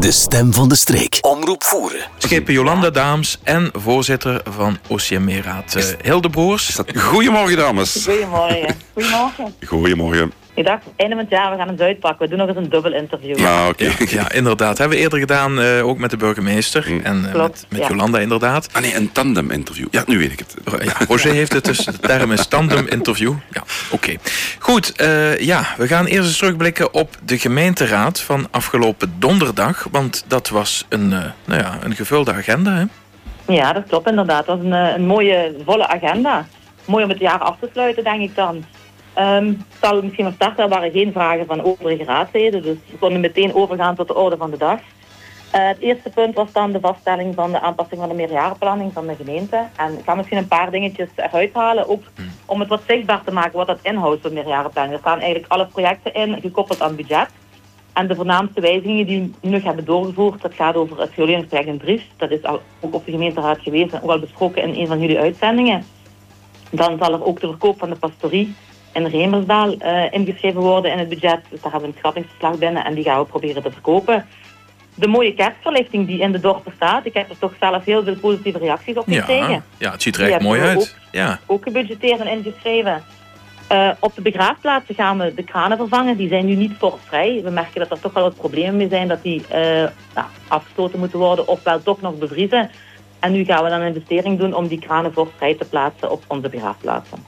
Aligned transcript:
De 0.00 0.10
stem 0.10 0.52
van 0.52 0.68
de 0.68 0.76
streek. 0.76 1.18
Omroep 1.20 1.62
voeren. 1.64 2.00
Schepen 2.18 2.52
Jolanda 2.52 2.90
Daams 2.90 3.38
en 3.42 3.70
voorzitter 3.72 4.40
van 4.44 4.78
OCME-raad 4.88 5.74
uh, 5.76 5.84
Hilde 6.02 6.30
Broers. 6.30 6.78
Goedemorgen, 6.96 7.56
dames. 7.56 8.04
Goedemorgen. 8.04 8.76
Goedemorgen. 8.94 9.54
Goedemorgen. 9.66 10.32
Ik 10.54 10.64
dacht, 10.66 10.82
einde 10.96 11.14
van 11.14 11.24
het 11.24 11.32
jaar, 11.32 11.50
we 11.50 11.56
gaan 11.56 11.68
hem 11.68 11.80
uitpakken. 11.80 12.28
We 12.28 12.36
doen 12.36 12.46
nog 12.46 12.56
eens 12.56 12.64
een 12.64 12.70
dubbel 12.70 12.92
interview. 12.92 13.38
Ja, 13.38 13.68
oké. 13.68 13.84
Ja, 13.84 13.92
ja, 14.20 14.32
inderdaad. 14.32 14.78
Hebben 14.78 14.96
we 14.96 15.02
eerder 15.02 15.18
gedaan, 15.18 15.60
uh, 15.60 15.86
ook 15.86 15.98
met 15.98 16.10
de 16.10 16.16
burgemeester. 16.16 16.86
Mm. 16.88 17.00
En 17.00 17.22
uh, 17.24 17.32
Klopt, 17.32 17.60
met, 17.60 17.66
met 17.68 17.80
ja. 17.80 17.88
Jolanda 17.88 18.18
inderdaad. 18.18 18.68
Ah 18.72 18.82
nee, 18.82 18.94
een 18.94 19.12
tandem 19.12 19.50
interview. 19.50 19.86
Ja, 19.90 20.02
nu 20.06 20.18
weet 20.18 20.32
ik 20.32 20.38
het. 20.38 20.54
Ja, 20.84 20.92
Roger 21.08 21.32
heeft 21.32 21.52
het 21.52 21.64
dus. 21.64 21.78
De 21.78 21.98
term 21.98 22.32
is 22.32 22.46
tandem 22.46 22.86
interview. 22.86 23.32
Ja, 23.50 23.62
oké. 23.90 24.16
Goed, 24.58 25.00
uh, 25.00 25.38
ja, 25.38 25.64
we 25.76 25.86
gaan 25.86 26.06
eerst 26.06 26.28
eens 26.28 26.38
terugblikken 26.38 26.94
op 26.94 27.16
de 27.24 27.38
gemeenteraad 27.38 28.20
van 28.20 28.48
afgelopen 28.50 29.14
donderdag. 29.18 29.86
Want 29.90 30.24
dat 30.26 30.48
was 30.48 30.86
een, 30.88 31.08
nou 31.08 31.32
ja, 31.60 31.78
een 31.82 31.94
gevulde 31.94 32.32
agenda, 32.32 32.72
hè? 32.72 32.84
Ja, 33.54 33.72
dat 33.72 33.84
klopt 33.88 34.08
inderdaad. 34.08 34.46
Dat 34.46 34.56
was 34.56 34.66
een, 34.66 34.72
een 34.72 35.06
mooie, 35.06 35.54
volle 35.64 35.86
agenda. 35.88 36.46
Mooi 36.84 37.04
om 37.04 37.10
het 37.10 37.18
jaar 37.18 37.38
af 37.38 37.56
te 37.60 37.68
sluiten, 37.72 38.04
denk 38.04 38.20
ik 38.20 38.34
dan. 38.34 38.64
Um, 39.18 39.64
zal 39.80 40.02
misschien 40.02 40.24
van 40.24 40.32
start, 40.32 40.58
er 40.58 40.68
waren 40.68 40.90
geen 40.90 41.12
vragen 41.12 41.46
van 41.46 41.62
overige 41.62 42.04
raadsleden, 42.04 42.62
dus 42.62 42.76
we 42.90 42.98
konden 42.98 43.20
meteen 43.20 43.54
overgaan 43.54 43.94
tot 43.94 44.08
de 44.08 44.14
orde 44.14 44.36
van 44.36 44.50
de 44.50 44.56
dag. 44.56 44.78
Uh, 45.54 45.68
het 45.68 45.78
eerste 45.78 46.10
punt 46.10 46.34
was 46.34 46.52
dan 46.52 46.72
de 46.72 46.80
vaststelling 46.80 47.34
van 47.34 47.50
de 47.50 47.60
aanpassing 47.60 48.00
van 48.00 48.08
de 48.08 48.14
meerjarenplanning 48.14 48.92
van 48.92 49.06
de 49.06 49.14
gemeente. 49.14 49.66
En 49.76 49.98
ik 49.98 50.04
ga 50.04 50.14
misschien 50.14 50.38
een 50.38 50.48
paar 50.48 50.70
dingetjes 50.70 51.08
eruit 51.16 51.54
halen, 51.54 51.88
ook 51.88 52.02
om 52.46 52.60
het 52.60 52.68
wat 52.68 52.82
zichtbaar 52.86 53.24
te 53.24 53.32
maken 53.32 53.56
wat 53.56 53.66
dat 53.66 53.78
inhoudt 53.82 54.22
van 54.22 54.32
meerjarenplanning. 54.32 54.94
Er 54.94 55.00
staan 55.00 55.20
eigenlijk 55.20 55.52
alle 55.52 55.66
projecten 55.66 56.14
in, 56.14 56.40
gekoppeld 56.40 56.82
aan 56.82 56.96
budget. 56.96 57.28
En 57.92 58.06
de 58.06 58.14
voornaamste 58.14 58.60
wijzigingen 58.60 59.06
die 59.06 59.34
we 59.40 59.48
nu 59.48 59.60
hebben 59.60 59.84
doorgevoerd, 59.84 60.42
dat 60.42 60.54
gaat 60.54 60.74
over 60.74 61.00
het 61.00 61.10
geoleringsproject 61.12 61.68
in 61.68 61.78
Dries. 61.78 62.10
Dat 62.16 62.30
is 62.30 62.42
al 62.42 62.60
ook 62.80 62.94
op 62.94 63.04
de 63.04 63.10
gemeenteraad 63.10 63.58
geweest 63.60 63.92
en 63.92 64.02
ook 64.02 64.10
al 64.10 64.18
besproken 64.18 64.62
in 64.62 64.80
een 64.80 64.86
van 64.86 65.00
jullie 65.00 65.18
uitzendingen. 65.18 65.84
Dan 66.70 66.98
zal 66.98 67.12
er 67.12 67.24
ook 67.24 67.40
de 67.40 67.46
verkoop 67.46 67.78
van 67.78 67.88
de 67.88 67.96
pastorie 67.96 68.54
in 68.92 69.06
Remersdaal 69.06 69.74
uh, 69.82 70.12
ingeschreven 70.12 70.60
worden 70.60 70.92
in 70.92 70.98
het 70.98 71.08
budget. 71.08 71.40
Dus 71.50 71.60
daar 71.60 71.72
hebben 71.72 71.90
we 71.90 71.94
een 71.94 71.98
schattingsverslag 71.98 72.58
binnen 72.58 72.84
en 72.84 72.94
die 72.94 73.04
gaan 73.04 73.18
we 73.18 73.24
proberen 73.24 73.62
te 73.62 73.70
verkopen. 73.70 74.26
De 74.94 75.08
mooie 75.08 75.34
kerstverlichting 75.34 76.06
die 76.06 76.20
in 76.20 76.32
de 76.32 76.40
dorpen 76.40 76.72
staat. 76.76 77.06
Ik 77.06 77.14
heb 77.14 77.30
er 77.30 77.38
toch 77.38 77.52
zelf 77.60 77.84
heel 77.84 78.04
veel 78.04 78.16
positieve 78.16 78.58
reacties 78.58 78.96
op 78.96 79.04
gekregen. 79.08 79.50
Ja, 79.50 79.62
ja 79.78 79.90
het 79.90 80.02
ziet 80.02 80.16
er 80.16 80.32
echt 80.32 80.42
mooi 80.42 80.60
uit. 80.60 80.78
Ook, 80.78 80.88
ja. 81.12 81.38
ook 81.46 81.62
gebudgeteerd 81.62 82.20
en 82.20 82.26
ingeschreven. 82.26 83.02
Uh, 83.72 83.90
op 84.00 84.14
de 84.14 84.22
begraafplaatsen 84.22 84.94
gaan 84.94 85.18
we 85.18 85.34
de 85.34 85.44
kranen 85.44 85.76
vervangen. 85.76 86.16
Die 86.16 86.28
zijn 86.28 86.46
nu 86.46 86.54
niet 86.54 86.72
vorstvrij. 86.78 87.40
We 87.44 87.50
merken 87.50 87.80
dat 87.80 87.90
er 87.90 88.00
toch 88.00 88.12
wel 88.12 88.22
wat 88.22 88.36
problemen 88.36 88.76
mee 88.76 88.88
zijn 88.88 89.08
dat 89.08 89.22
die 89.22 89.40
uh, 89.40 89.56
nou, 90.14 90.26
afgestoten 90.48 90.98
moeten 90.98 91.18
worden 91.18 91.48
ofwel 91.48 91.82
toch 91.82 92.00
nog 92.00 92.18
bevriezen. 92.18 92.70
En 93.20 93.32
nu 93.32 93.44
gaan 93.44 93.64
we 93.64 93.70
dan 93.70 93.80
een 93.80 93.94
investering 93.94 94.38
doen 94.38 94.54
om 94.54 94.66
die 94.66 94.78
kranen 94.78 95.12
vorstvrij 95.12 95.54
te 95.54 95.64
plaatsen 95.64 96.10
op 96.10 96.24
onze 96.26 96.48
begraafplaatsen. 96.48 97.24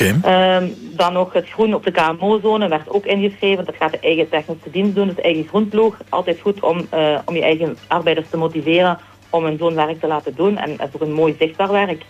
Um, 0.00 0.74
dan 0.96 1.12
nog 1.12 1.32
het 1.32 1.48
groen 1.48 1.74
op 1.74 1.84
de 1.84 1.90
KMO-zone 1.90 2.68
werd 2.68 2.90
ook 2.90 3.04
ingeschreven. 3.04 3.64
Dat 3.64 3.76
gaat 3.78 3.90
de 3.90 3.98
eigen 4.00 4.28
technische 4.28 4.70
dienst 4.70 4.94
doen, 4.94 5.06
dus 5.06 5.16
de 5.16 5.22
eigen 5.22 5.48
groenploeg. 5.48 5.96
Altijd 6.08 6.40
goed 6.40 6.60
om, 6.60 6.86
uh, 6.94 7.18
om 7.24 7.34
je 7.34 7.42
eigen 7.42 7.76
arbeiders 7.86 8.28
te 8.30 8.36
motiveren 8.36 8.98
om 9.30 9.44
hun 9.44 9.58
zo'n 9.58 9.74
werk 9.74 10.00
te 10.00 10.06
laten 10.06 10.34
doen. 10.34 10.58
En 10.58 10.76
ook 10.80 11.00
een 11.00 11.12
mooi 11.12 11.34
zichtbaar 11.38 11.72
werk. 11.72 12.04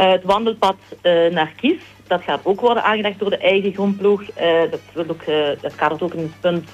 Uh, 0.00 0.10
het 0.10 0.24
wandelpad 0.24 0.76
uh, 1.02 1.30
naar 1.30 1.52
Kies, 1.56 1.80
dat 2.06 2.22
gaat 2.22 2.40
ook 2.42 2.60
worden 2.60 2.84
aangelegd 2.84 3.18
door 3.18 3.30
de 3.30 3.38
eigen 3.38 3.72
groenploeg. 3.72 4.22
dat, 4.70 4.80
wil 4.92 5.04
ook, 5.08 5.24
dat 5.60 5.74
kadert 5.74 6.02
ook 6.02 6.14
in 6.14 6.22
het 6.22 6.40
punt... 6.40 6.70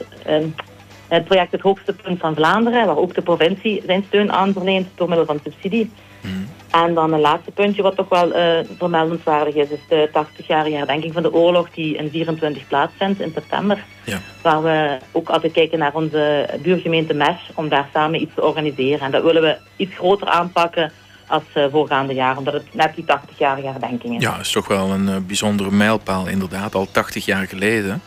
het 1.09 1.25
project 1.25 1.53
Het 1.53 1.61
Hoogste 1.61 1.93
Punt 1.93 2.21
van 2.21 2.35
Vlaanderen, 2.35 2.87
waar 2.87 2.97
ook 2.97 3.15
de 3.15 3.23
provincie 3.23 3.83
zijn 3.87 4.05
steun 4.07 4.33
aan 4.33 4.53
verleent 4.53 4.89
door 4.95 5.09
middel 5.09 5.27
van 5.27 5.41
subsidie. 5.43 5.91
Mm. 6.21 6.49
En 6.71 6.95
dan 6.95 7.13
een 7.13 7.21
laatste 7.21 7.51
puntje 7.51 7.83
wat 7.83 7.97
toch 7.97 8.09
wel 8.09 8.37
uh, 8.37 8.59
vermeldenswaardig 8.79 9.55
is, 9.55 9.69
is 9.69 9.78
de 9.89 10.09
80-jarige 10.09 10.77
herdenking 10.77 11.12
van 11.12 11.22
de 11.22 11.33
oorlog 11.33 11.71
die 11.71 11.97
in 11.97 12.11
24 12.11 12.67
plaatsvindt 12.69 13.21
in 13.21 13.31
september. 13.34 13.84
Ja. 14.05 14.19
Waar 14.43 14.62
we 14.62 14.99
ook 15.12 15.28
altijd 15.28 15.53
kijken 15.53 15.78
naar 15.78 15.94
onze 15.94 16.49
buurgemeente 16.62 17.15
Mesh 17.15 17.41
om 17.55 17.69
daar 17.69 17.89
samen 17.93 18.21
iets 18.21 18.34
te 18.34 18.44
organiseren. 18.44 19.00
En 19.00 19.11
dat 19.11 19.22
willen 19.22 19.43
we 19.43 19.56
iets 19.77 19.94
groter 19.94 20.28
aanpakken 20.28 20.93
als 21.27 21.43
uh, 21.55 21.65
voorgaande 21.71 22.15
jaar, 22.15 22.37
omdat 22.37 22.55
het 22.55 22.75
net 22.75 22.94
die 22.94 23.05
80-jarige 23.05 23.67
herdenking 23.67 24.17
is. 24.17 24.23
Ja, 24.23 24.31
dat 24.31 24.41
is 24.41 24.53
toch 24.53 24.69
wel 24.69 24.91
een 24.91 25.09
uh, 25.09 25.17
bijzondere 25.27 25.71
mijlpaal 25.71 26.28
inderdaad, 26.28 26.75
al 26.75 26.89
80 26.91 27.25
jaar 27.25 27.47
geleden. 27.47 28.03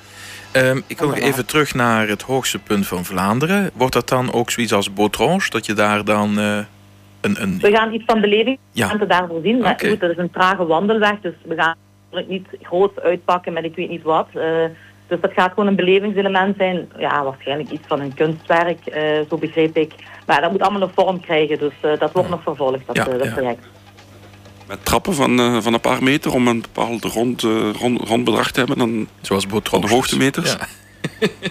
Um, 0.56 0.84
ik 0.88 1.00
wil 1.00 1.08
nog 1.08 1.18
even 1.18 1.46
terug 1.46 1.74
naar 1.74 2.08
het 2.08 2.22
hoogste 2.22 2.60
punt 2.60 2.88
van 2.88 3.06
Vlaanderen. 3.06 3.72
Wordt 3.74 3.94
dat 3.94 4.10
dan 4.10 4.34
ook 4.34 4.52
zoiets 4.52 4.74
als 4.74 4.94
Botrange, 4.94 5.50
dat 5.50 5.66
je 5.66 5.74
daar 5.74 6.06
dan... 6.06 6.40
Een, 7.24 7.42
een... 7.42 7.60
We 7.60 7.72
gaan 7.72 7.94
iets 7.94 8.04
van 8.06 8.22
beleving 8.22 8.58
ja. 8.72 8.96
daarvoor 8.96 9.40
zien. 9.44 9.58
Okay. 9.58 9.90
Goed, 9.90 10.00
dat 10.00 10.12
is 10.12 10.18
een 10.18 10.32
trage 10.32 10.66
wandelweg, 10.66 11.20
dus 11.22 11.34
we 11.44 11.56
gaan 11.56 11.76
het 12.10 12.28
niet 12.28 12.48
groot 12.62 13.02
uitpakken 13.02 13.54
met 13.54 13.64
ik 13.64 13.76
weet 13.76 13.90
niet 13.90 14.04
wat. 14.04 14.28
Uh, 14.34 14.44
dus 15.08 15.20
dat 15.22 15.34
gaat 15.34 15.50
gewoon 15.50 15.68
een 15.68 15.76
belevingselement 15.76 16.58
zijn. 16.58 16.92
Ja, 16.98 17.24
waarschijnlijk 17.24 17.70
iets 17.70 17.88
van 17.88 18.00
een 18.00 18.14
kunstwerk, 18.14 18.80
uh, 18.88 19.20
zo 19.30 19.38
begreep 19.38 19.78
ik. 19.78 19.94
Maar 20.26 20.42
dat 20.42 20.52
moet 20.52 20.62
allemaal 20.62 20.82
een 20.82 20.94
vorm 20.96 21.20
krijgen, 21.20 21.60
dus 21.60 21.74
uh, 21.86 22.00
dat 22.00 22.12
wordt 22.12 22.30
nog 22.30 22.44
vervolgd, 22.44 22.86
dat, 22.86 22.96
ja, 22.96 23.04
dat 23.04 23.24
ja. 23.24 23.34
project. 23.34 23.66
Met 24.68 24.86
trappen 24.86 25.14
van, 25.14 25.62
van 25.62 25.74
een 25.74 25.80
paar 25.80 26.04
meter 26.04 26.34
om 26.34 26.48
een 26.48 26.62
bepaald 26.62 27.04
rond, 27.04 27.42
rond, 27.80 28.02
rondbedrag 28.08 28.52
te 28.52 28.60
hebben? 28.60 28.78
Dan 28.78 29.08
Zoals 29.22 29.46
van 29.64 29.82
de 29.82 29.88
hoogtemeters? 29.88 30.52
Ja. 30.52 30.68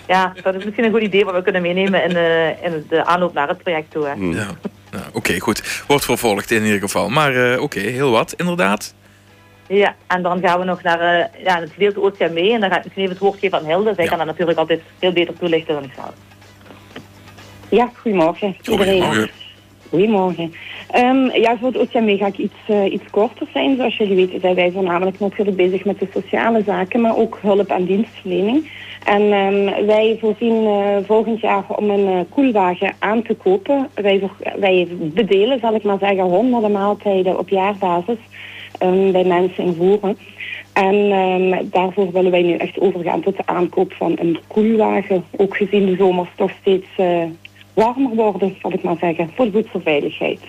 ja, 0.06 0.33
dat 0.43 0.54
is 0.54 0.65
misschien 0.65 0.84
een 0.84 0.93
goed 0.93 1.03
idee 1.03 1.25
wat 1.25 1.34
we 1.34 1.43
kunnen 1.43 1.62
meenemen 1.62 2.04
in, 2.04 2.16
in 2.62 2.87
de 2.89 3.04
aanloop 3.04 3.33
naar 3.33 3.49
het 3.49 3.62
project 3.62 3.91
toe. 3.91 4.06
Hè. 4.06 4.12
Ja. 4.12 4.47
Nou, 4.92 5.04
Oké, 5.08 5.16
okay, 5.16 5.38
goed. 5.38 5.84
Wordt 5.86 6.04
vervolgd 6.04 6.50
in 6.50 6.64
ieder 6.64 6.80
geval. 6.80 7.08
Maar 7.08 7.32
uh, 7.32 7.53
oké, 7.53 7.62
okay, 7.62 7.82
heel 7.82 8.10
wat, 8.10 8.34
inderdaad. 8.36 8.94
Ja, 9.69 9.94
en 10.06 10.22
dan 10.22 10.41
gaan 10.41 10.58
we 10.58 10.64
nog 10.64 10.82
naar 10.82 11.00
uh, 11.00 11.44
ja, 11.44 11.60
het 11.60 11.70
gedeelte 11.72 12.00
OCME. 12.00 12.53
En 12.53 12.60
dan 12.60 12.70
ga 12.70 12.76
ik 12.76 12.84
misschien 12.84 13.03
even 13.03 13.14
het 13.14 13.19
woord 13.19 13.38
geven 13.38 13.58
aan 13.58 13.64
Hilde. 13.64 13.94
Zij 13.94 14.04
Ja. 14.04 14.10
kan 14.10 14.19
dat 14.19 14.26
natuurlijk 14.26 14.58
altijd 14.58 14.80
veel 14.98 15.12
beter 15.12 15.38
toelichten 15.38 15.75
dan 15.75 15.84
ik 15.84 15.92
zelf. 15.94 16.12
Ja, 17.69 17.91
goedemorgen. 18.00 18.56
Goedemorgen. 18.64 19.30
Goedemorgen. 19.88 20.54
Um, 20.97 21.30
ja, 21.34 21.56
voor 21.59 21.69
het 21.72 21.78
OCME 21.78 22.16
ga 22.16 22.26
ik 22.26 22.36
iets, 22.38 22.54
uh, 22.70 22.92
iets 22.92 23.04
korter 23.10 23.47
zijn. 23.53 23.76
Zoals 23.76 23.97
jullie 23.97 24.16
weten 24.16 24.41
zijn 24.41 24.54
wij 24.54 24.70
voornamelijk 24.70 25.19
natuurlijk 25.20 25.56
bezig 25.56 25.84
met 25.84 25.98
de 25.98 26.09
sociale 26.14 26.62
zaken, 26.66 27.00
maar 27.00 27.16
ook 27.16 27.38
hulp 27.42 27.69
en 27.70 27.84
dienstverlening. 27.84 28.70
En 29.04 29.22
um, 29.22 29.86
wij 29.86 30.16
voorzien 30.20 30.64
uh, 30.64 30.96
volgend 31.06 31.40
jaar 31.40 31.64
om 31.68 31.90
een 31.90 32.08
uh, 32.08 32.20
koelwagen 32.28 32.94
aan 32.98 33.22
te 33.22 33.34
kopen. 33.34 33.88
Wij, 33.94 34.22
wij 34.58 34.88
bedelen, 35.00 35.60
zal 35.60 35.74
ik 35.74 35.82
maar 35.82 35.98
zeggen, 35.98 36.24
honderden 36.24 36.72
maaltijden 36.72 37.38
op 37.38 37.48
jaarbasis 37.48 38.18
um, 38.82 39.12
bij 39.12 39.24
mensen 39.24 39.64
in 39.64 39.74
Voeren. 39.74 40.18
En 40.72 40.94
um, 40.94 41.70
daarvoor 41.70 42.12
willen 42.12 42.30
wij 42.30 42.42
nu 42.42 42.54
echt 42.56 42.80
overgaan 42.80 43.20
tot 43.20 43.36
de 43.36 43.46
aankoop 43.46 43.92
van 43.92 44.16
een 44.18 44.38
koelwagen. 44.46 45.24
Ook 45.36 45.56
gezien 45.56 45.86
de 45.86 45.96
zomers 45.96 46.30
toch 46.36 46.50
steeds 46.60 46.86
uh, 47.00 47.22
warmer 47.74 48.14
worden, 48.14 48.56
zal 48.62 48.72
ik 48.72 48.82
maar 48.82 48.96
zeggen, 49.00 49.30
voor 49.34 49.44
de 49.44 49.52
voedselveiligheid. 49.52 50.41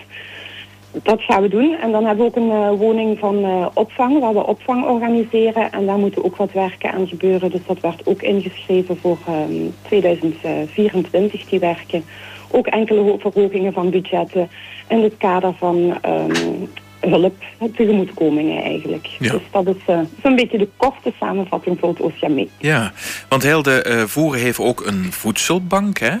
Dat 1.02 1.22
gaan 1.22 1.42
we 1.42 1.48
doen. 1.48 1.76
En 1.80 1.92
dan 1.92 2.04
hebben 2.04 2.24
we 2.24 2.30
ook 2.30 2.36
een 2.36 2.72
uh, 2.72 2.78
woning 2.78 3.18
van 3.18 3.38
uh, 3.38 3.66
opvang, 3.74 4.20
waar 4.20 4.32
we 4.32 4.46
opvang 4.46 4.84
organiseren. 4.84 5.72
En 5.72 5.86
daar 5.86 5.98
moeten 5.98 6.24
ook 6.24 6.36
wat 6.36 6.52
werken 6.52 6.92
aan 6.92 7.08
gebeuren. 7.08 7.50
Dus 7.50 7.60
dat 7.66 7.80
werd 7.80 8.06
ook 8.06 8.22
ingeschreven 8.22 8.96
voor 8.96 9.18
um, 9.28 9.74
2024, 9.82 11.44
die 11.44 11.58
werken. 11.58 12.04
Ook 12.50 12.66
enkele 12.66 13.16
verhogingen 13.18 13.72
van 13.72 13.90
budgetten 13.90 14.48
in 14.88 15.02
het 15.02 15.16
kader 15.16 15.54
van 15.54 15.98
um, 16.06 16.68
hulp, 17.00 17.44
tegemoetkomingen 17.76 18.62
eigenlijk. 18.62 19.06
Ja. 19.18 19.32
Dus 19.32 19.42
dat 19.50 19.66
is 19.66 19.82
uh, 19.90 20.00
zo'n 20.22 20.36
beetje 20.36 20.58
de 20.58 20.68
korte 20.76 21.12
samenvatting 21.18 21.78
voor 21.80 21.88
het 21.88 22.00
OCME. 22.00 22.48
Ja, 22.58 22.92
want 23.28 23.42
heel 23.42 23.62
de 23.62 23.84
uh, 23.88 24.02
voeren 24.02 24.40
heeft 24.40 24.58
ook 24.58 24.86
een 24.86 25.12
voedselbank, 25.12 25.98
hè? 25.98 26.16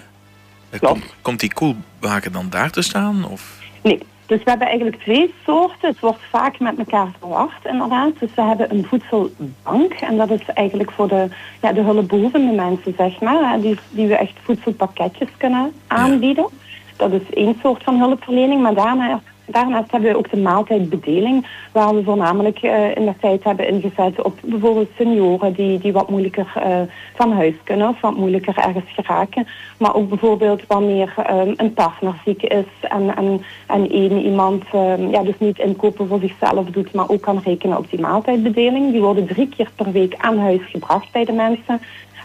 Klopt. 0.78 1.00
Komt, 1.00 1.14
komt 1.22 1.40
die 1.40 1.52
koelwagen 1.52 2.32
dan 2.32 2.46
daar 2.50 2.70
te 2.70 2.82
staan? 2.82 3.28
Of? 3.30 3.58
Nee, 3.82 3.98
dus 4.26 4.42
we 4.42 4.50
hebben 4.50 4.66
eigenlijk 4.66 5.00
twee 5.00 5.34
soorten. 5.44 5.88
Het 5.88 6.00
wordt 6.00 6.22
vaak 6.30 6.58
met 6.58 6.78
elkaar 6.78 7.08
verwacht, 7.18 7.66
inderdaad. 7.66 8.18
Dus 8.18 8.34
we 8.34 8.42
hebben 8.42 8.70
een 8.70 8.84
voedselbank. 8.84 9.92
En 9.92 10.16
dat 10.16 10.30
is 10.30 10.40
eigenlijk 10.54 10.90
voor 10.90 11.08
de, 11.08 11.28
ja, 11.62 11.72
de 11.72 11.80
hulpbehoevende 11.80 12.52
mensen, 12.52 12.94
zeg 12.96 13.20
maar. 13.20 13.60
Die, 13.60 13.78
die 13.90 14.06
we 14.06 14.16
echt 14.16 14.34
voedselpakketjes 14.42 15.28
kunnen 15.36 15.72
aanbieden. 15.86 16.46
Ja. 16.50 16.62
Dat 16.96 17.12
is 17.12 17.34
één 17.34 17.56
soort 17.62 17.82
van 17.82 17.98
hulpverlening. 17.98 18.62
Maar 18.62 18.74
daarna, 18.74 19.20
daarnaast 19.46 19.90
hebben 19.90 20.10
we 20.10 20.16
ook 20.16 20.30
de 20.30 20.36
maaltijdbedeling. 20.36 21.46
Waar 21.72 21.94
we 21.94 22.02
voornamelijk 22.02 22.62
uh, 22.62 22.96
in 22.96 23.04
de 23.04 23.14
tijd 23.20 23.44
hebben 23.44 23.68
ingezet 23.68 24.22
op 24.22 24.38
bijvoorbeeld 24.42 24.88
senioren 24.96 25.52
die, 25.52 25.78
die 25.78 25.92
wat 25.92 26.10
moeilijker 26.10 26.52
uh, 26.56 26.80
van 27.14 27.32
huis 27.32 27.54
kunnen 27.64 27.88
of 27.88 28.00
wat 28.00 28.16
moeilijker 28.16 28.56
ergens 28.56 28.92
geraken. 28.94 29.46
Maar 29.78 29.94
ook 29.94 30.08
bijvoorbeeld 30.08 30.66
wanneer 30.66 31.14
um, 31.30 31.54
een 31.56 31.72
partner 31.72 32.14
ziek 32.24 32.42
is 32.42 32.64
en, 32.80 33.16
en, 33.16 33.42
en 33.66 33.90
één 33.90 34.22
iemand 34.22 34.64
um, 34.74 35.10
ja, 35.10 35.22
dus 35.22 35.38
niet 35.38 35.58
inkopen 35.58 36.08
voor 36.08 36.20
zichzelf 36.20 36.66
doet, 36.66 36.92
maar 36.92 37.08
ook 37.08 37.22
kan 37.22 37.40
rekenen 37.44 37.78
op 37.78 37.90
die 37.90 38.00
maaltijdbedeling. 38.00 38.92
Die 38.92 39.00
worden 39.00 39.26
drie 39.26 39.48
keer 39.48 39.70
per 39.76 39.92
week 39.92 40.14
aan 40.18 40.38
huis 40.38 40.62
gebracht 40.64 41.12
bij 41.12 41.24
de 41.24 41.32
mensen. 41.32 41.80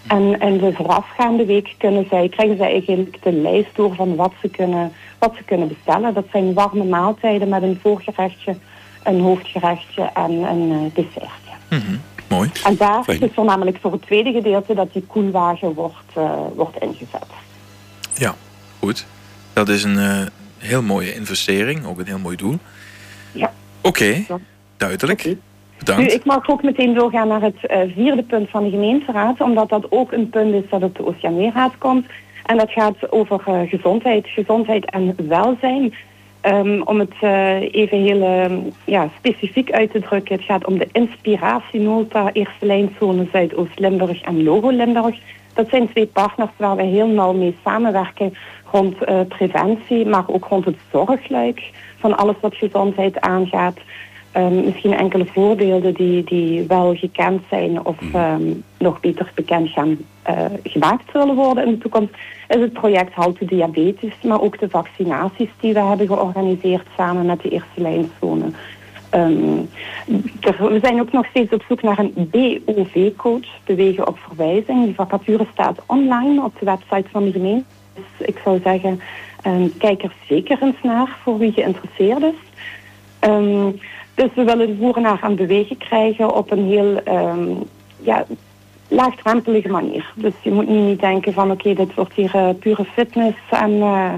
En 0.08 0.40
in 0.40 0.58
de 0.58 0.74
voorafgaande 0.74 1.46
week 1.46 1.76
kunnen 1.78 2.06
zij, 2.10 2.30
krijgen 2.30 2.58
zij 2.58 2.72
eigenlijk 2.72 3.24
de 3.24 3.32
lijst 3.32 3.76
door 3.76 3.96
van 3.96 4.16
wat 4.16 4.34
ze, 4.42 4.50
kunnen, 4.50 4.92
wat 5.20 5.34
ze 5.38 5.44
kunnen 5.44 5.68
bestellen. 5.68 6.14
Dat 6.14 6.26
zijn 6.32 6.54
warme 6.54 6.84
maaltijden 6.84 7.50
met 7.50 7.64
een 7.64 7.80
voorgerechtje, 7.82 8.56
een 9.04 9.20
hoofdgerechtje 9.20 10.10
en 10.14 10.32
een 10.32 10.72
uh, 10.72 10.78
dessertje. 10.94 11.54
Mhm. 11.70 11.98
Mooi. 12.30 12.50
En 12.64 12.76
daar 12.78 13.04
is 13.08 13.20
het 13.20 13.34
voornamelijk 13.34 13.78
voor 13.82 13.92
het 13.92 14.02
tweede 14.02 14.32
gedeelte 14.32 14.74
dat 14.74 14.94
die 14.94 15.04
koelwagen 15.08 15.74
wordt, 15.74 16.18
uh, 16.18 16.32
wordt 16.56 16.82
ingezet. 16.82 17.26
Ja, 18.14 18.36
goed. 18.80 19.06
Dat 19.54 19.70
is 19.70 19.84
een 19.84 19.98
uh, 19.98 20.22
heel 20.58 20.82
mooie 20.82 21.14
investering, 21.14 21.86
ook 21.86 22.00
een 22.00 22.06
heel 22.06 22.20
mooi 22.20 22.36
doel. 22.36 22.58
Ja. 23.32 23.54
Oké, 23.82 23.88
okay. 23.88 24.40
duidelijk. 24.78 25.20
Okay. 25.20 25.38
Nu, 25.98 26.06
ik 26.06 26.26
mag 26.26 26.50
ook 26.50 26.64
meteen 26.64 26.94
doorgaan 26.94 27.28
naar 27.28 27.42
het 27.42 27.58
uh, 27.68 27.78
vierde 27.96 28.24
punt 28.24 28.50
van 28.50 28.64
de 28.64 28.70
gemeenteraad, 28.70 29.42
omdat 29.42 29.70
dat 29.70 29.86
ook 29.90 30.12
een 30.12 30.30
punt 30.30 30.54
is 30.54 30.70
dat 30.70 30.84
op 30.84 30.96
de 30.96 31.06
Oceaneerraad 31.06 31.78
komt. 31.78 32.06
En 32.46 32.58
dat 32.58 32.72
gaat 32.72 33.12
over 33.12 33.42
uh, 33.48 33.70
gezondheid, 33.70 34.28
gezondheid 34.28 34.86
en 34.86 35.16
welzijn. 35.28 35.94
Um, 36.46 36.82
om 36.84 37.00
het 37.00 37.14
uh, 37.22 37.74
even 37.74 38.02
heel 38.02 38.22
uh, 38.22 38.58
ja, 38.86 39.10
specifiek 39.18 39.72
uit 39.72 39.92
te 39.92 40.00
drukken, 40.00 40.36
het 40.36 40.46
gaat 40.46 40.66
om 40.66 40.78
de 40.78 40.88
inspiratienota 40.92 42.30
Eerste 42.34 42.66
Lijnzone 42.66 43.28
Zuidoost-Limburg 43.32 44.22
en 44.22 44.44
Logo 44.44 44.70
Limburg. 44.70 45.18
Dat 45.54 45.70
zijn 45.70 45.90
twee 45.90 46.06
partners 46.06 46.52
waar 46.58 46.76
we 46.76 46.84
heel 46.84 47.08
nauw 47.08 47.34
mee 47.34 47.56
samenwerken 47.64 48.34
rond 48.72 48.96
preventie, 49.28 50.06
maar 50.06 50.24
ook 50.28 50.46
rond 50.46 50.66
het 50.66 50.78
zorgluik 50.92 51.72
van 51.98 52.18
alles 52.18 52.36
wat 52.42 52.56
gezondheid 52.56 53.20
aangaat. 53.20 53.78
Um, 54.36 54.64
misschien 54.64 54.94
enkele 54.94 55.26
voorbeelden 55.26 55.94
die, 55.94 56.24
die 56.24 56.68
wel 56.68 56.96
gekend 56.96 57.42
zijn 57.50 57.86
of 57.86 58.14
um, 58.16 58.64
nog 58.78 59.00
beter 59.00 59.32
bekend 59.36 59.70
gaan 59.70 59.98
uh, 60.30 60.46
gemaakt 60.64 61.12
zullen 61.12 61.36
worden 61.36 61.66
in 61.66 61.72
de 61.72 61.78
toekomst, 61.78 62.14
is 62.48 62.62
het 62.62 62.74
project 62.74 63.14
Houten 63.14 63.48
Diabetes, 63.48 64.14
maar 64.24 64.42
ook 64.42 64.60
de 64.60 64.70
vaccinaties 64.70 65.50
die 65.60 65.74
we 65.74 65.80
hebben 65.80 66.08
georganiseerd 66.08 66.88
samen 66.98 67.26
met 67.26 67.42
de 67.42 67.50
eerste 67.50 67.82
lijnzone. 67.82 68.46
Um, 69.16 69.70
we 70.60 70.80
zijn 70.82 71.00
ook 71.00 71.12
nog 71.12 71.26
steeds 71.26 71.54
op 71.54 71.64
zoek 71.68 71.82
naar 71.82 72.00
een 72.00 72.30
BOV-coach, 72.32 73.48
Bewegen 73.66 74.08
op 74.08 74.18
Verwijzing. 74.20 74.86
Die 74.86 74.96
vacature 74.96 75.46
staat 75.52 75.80
online 75.86 76.44
op 76.44 76.54
de 76.60 76.66
website 76.66 77.10
van 77.12 77.26
de 77.26 77.32
gemeente. 77.32 77.66
Dus 77.94 78.28
ik 78.28 78.42
zou 78.44 78.60
zeggen, 78.64 79.02
kijk 79.78 80.04
er 80.04 80.14
zeker 80.28 80.58
eens 80.62 80.82
naar 80.84 81.18
voor 81.24 81.38
wie 81.38 81.52
geïnteresseerd 81.52 82.22
is. 82.22 82.48
Um, 83.30 83.80
dus 84.20 84.30
we 84.36 84.44
willen 84.44 84.68
de 84.68 84.76
voeren 84.80 85.06
aan 85.22 85.36
bewegen 85.36 85.78
krijgen 85.78 86.36
op 86.36 86.52
een 86.52 86.66
heel 86.66 87.02
um, 87.08 87.64
ja, 88.02 88.26
laagdrempelige 88.88 89.68
manier. 89.68 90.12
Dus 90.16 90.34
je 90.42 90.52
moet 90.52 90.70
nu 90.70 90.78
niet 90.78 91.00
denken 91.00 91.34
van 91.34 91.52
oké, 91.52 91.70
okay, 91.70 91.86
dit 91.86 91.96
wordt 91.96 92.14
hier 92.14 92.36
uh, 92.36 92.50
pure 92.60 92.86
fitness 92.86 93.38
en, 93.50 93.72
uh, 93.72 94.14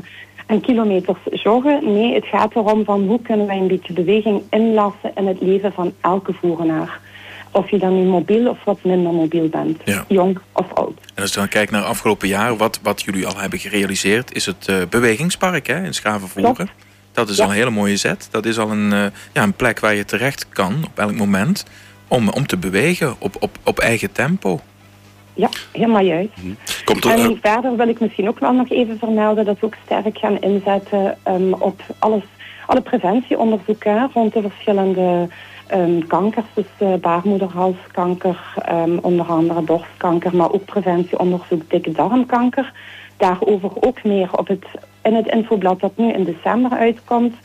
en 0.46 0.62
kilometers 0.62 1.20
joggen. 1.44 1.94
Nee, 1.94 2.14
het 2.14 2.26
gaat 2.26 2.56
erom 2.56 2.84
van 2.84 3.08
hoe 3.08 3.22
kunnen 3.22 3.48
wij 3.48 3.58
een 3.58 3.68
beetje 3.68 3.94
beweging 3.94 4.42
inlassen 4.50 5.12
in 5.16 5.28
het 5.28 5.42
leven 5.42 5.74
van 5.74 5.94
elke 6.02 6.34
voerenaar. 6.34 7.00
Of 7.52 7.70
je 7.70 7.78
dan 7.78 7.96
nu 7.96 8.10
mobiel 8.10 8.50
of 8.50 8.64
wat 8.64 8.80
minder 8.84 9.14
mobiel 9.14 9.50
bent. 9.50 9.82
Ja. 9.86 10.06
Jong 10.08 10.40
of 10.52 10.74
oud. 10.74 11.00
En 11.16 11.22
als 11.22 11.34
je 11.34 11.40
dan 11.40 11.48
kijkt 11.48 11.72
naar 11.72 11.84
afgelopen 11.84 12.28
jaar, 12.28 12.58
wat, 12.58 12.80
wat 12.84 13.02
jullie 13.02 13.28
al 13.28 13.38
hebben 13.38 13.60
gerealiseerd, 13.60 14.36
is 14.36 14.46
het 14.46 14.68
uh, 14.70 14.76
bewegingspark 14.90 15.68
hè, 15.68 15.84
in 15.84 15.94
Schavenvoeren. 15.94 16.54
Klopt. 16.54 16.72
Dat 17.12 17.30
is 17.30 17.38
Ja. 17.38 17.44
al 17.44 17.50
een 17.50 17.56
hele 17.56 17.70
mooie 17.70 17.98
zet. 17.98 18.28
Dat 18.32 18.46
is 18.46 18.60
al 18.60 18.72
een, 18.72 18.92
uh, 18.94 19.06
ja, 19.34 19.44
een 19.44 19.54
plek 19.54 19.80
waar 19.80 19.96
je 19.96 20.06
terecht 20.06 20.50
kan 20.50 20.84
op 20.86 21.00
elk 21.00 21.16
moment 21.16 21.66
om, 22.08 22.30
om 22.30 22.48
te 22.48 22.58
bewegen 22.58 23.16
op, 23.20 23.36
op, 23.40 23.58
op 23.64 23.80
eigen 23.80 24.12
tempo. 24.12 24.60
Ja, 25.34 25.50
helemaal 25.72 26.04
juist. 26.04 26.34
Komt 26.86 27.06
er, 27.06 27.12
En 27.12 27.20
eh, 27.20 27.32
verder 27.42 27.76
wil 27.76 27.88
ik 27.88 28.00
misschien 28.00 28.28
ook 28.28 28.40
wel 28.40 28.54
nog 28.54 28.70
even 28.70 28.98
vermelden 29.00 29.46
dat 29.46 29.60
we 29.60 29.66
ook 29.66 29.76
sterk 29.86 30.18
gaan 30.18 30.40
inzetten 30.40 31.18
um, 31.28 31.54
op 31.54 31.82
alles, 32.00 32.24
alle 32.66 32.82
preventieonderzoeken 32.82 34.10
rond 34.14 34.34
de 34.34 34.42
verschillende 34.42 35.28
um, 35.74 36.08
kankers. 36.08 36.46
Dus 36.54 36.66
uh, 36.80 36.94
baarmoederhalskanker, 36.96 38.54
um, 38.72 38.98
onder 38.98 39.26
andere 39.26 39.62
borstkanker, 39.62 40.36
maar 40.36 40.52
ook 40.52 40.66
preventieonderzoek 40.66 41.70
dikke 41.70 41.92
darmkanker. 41.92 42.74
Daarover 43.18 43.72
ook 43.82 44.04
meer 44.04 44.38
op 44.38 44.48
het, 44.48 44.66
in 45.04 45.16
het 45.16 45.28
infoblad 45.28 45.80
dat 45.80 45.92
nu 45.98 46.12
in 46.14 46.24
december 46.24 46.72
uitkomt. 46.72 47.36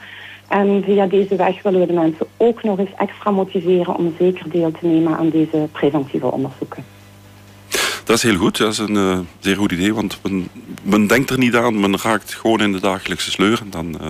En 0.49 0.83
via 0.85 1.07
deze 1.07 1.37
weg 1.37 1.63
willen 1.63 1.81
we 1.81 1.87
de 1.87 1.93
mensen 1.93 2.27
ook 2.37 2.63
nog 2.63 2.79
eens 2.79 2.95
extra 2.99 3.31
motiveren 3.31 3.97
om 3.97 4.15
zeker 4.19 4.51
deel 4.51 4.71
te 4.71 4.87
nemen 4.87 5.17
aan 5.17 5.31
deze 5.31 5.69
preventieve 5.73 6.31
onderzoeken. 6.33 6.85
Dat 8.05 8.17
is 8.17 8.23
heel 8.23 8.37
goed. 8.37 8.59
Dat 8.59 8.73
is 8.73 8.79
een 8.79 8.95
uh, 8.95 9.19
zeer 9.39 9.57
goed 9.57 9.73
idee. 9.73 9.95
Want 9.95 10.19
men, 10.23 10.49
men, 10.83 11.07
denkt 11.07 11.31
er 11.31 11.39
niet 11.39 11.55
aan. 11.55 11.81
Men 11.81 11.97
raakt 12.03 12.35
gewoon 12.35 12.61
in 12.61 12.73
de 12.73 12.81
dagelijkse 12.81 13.31
sleur. 13.31 13.61
En 13.61 13.71
dan 13.71 13.87
uh, 14.03 14.09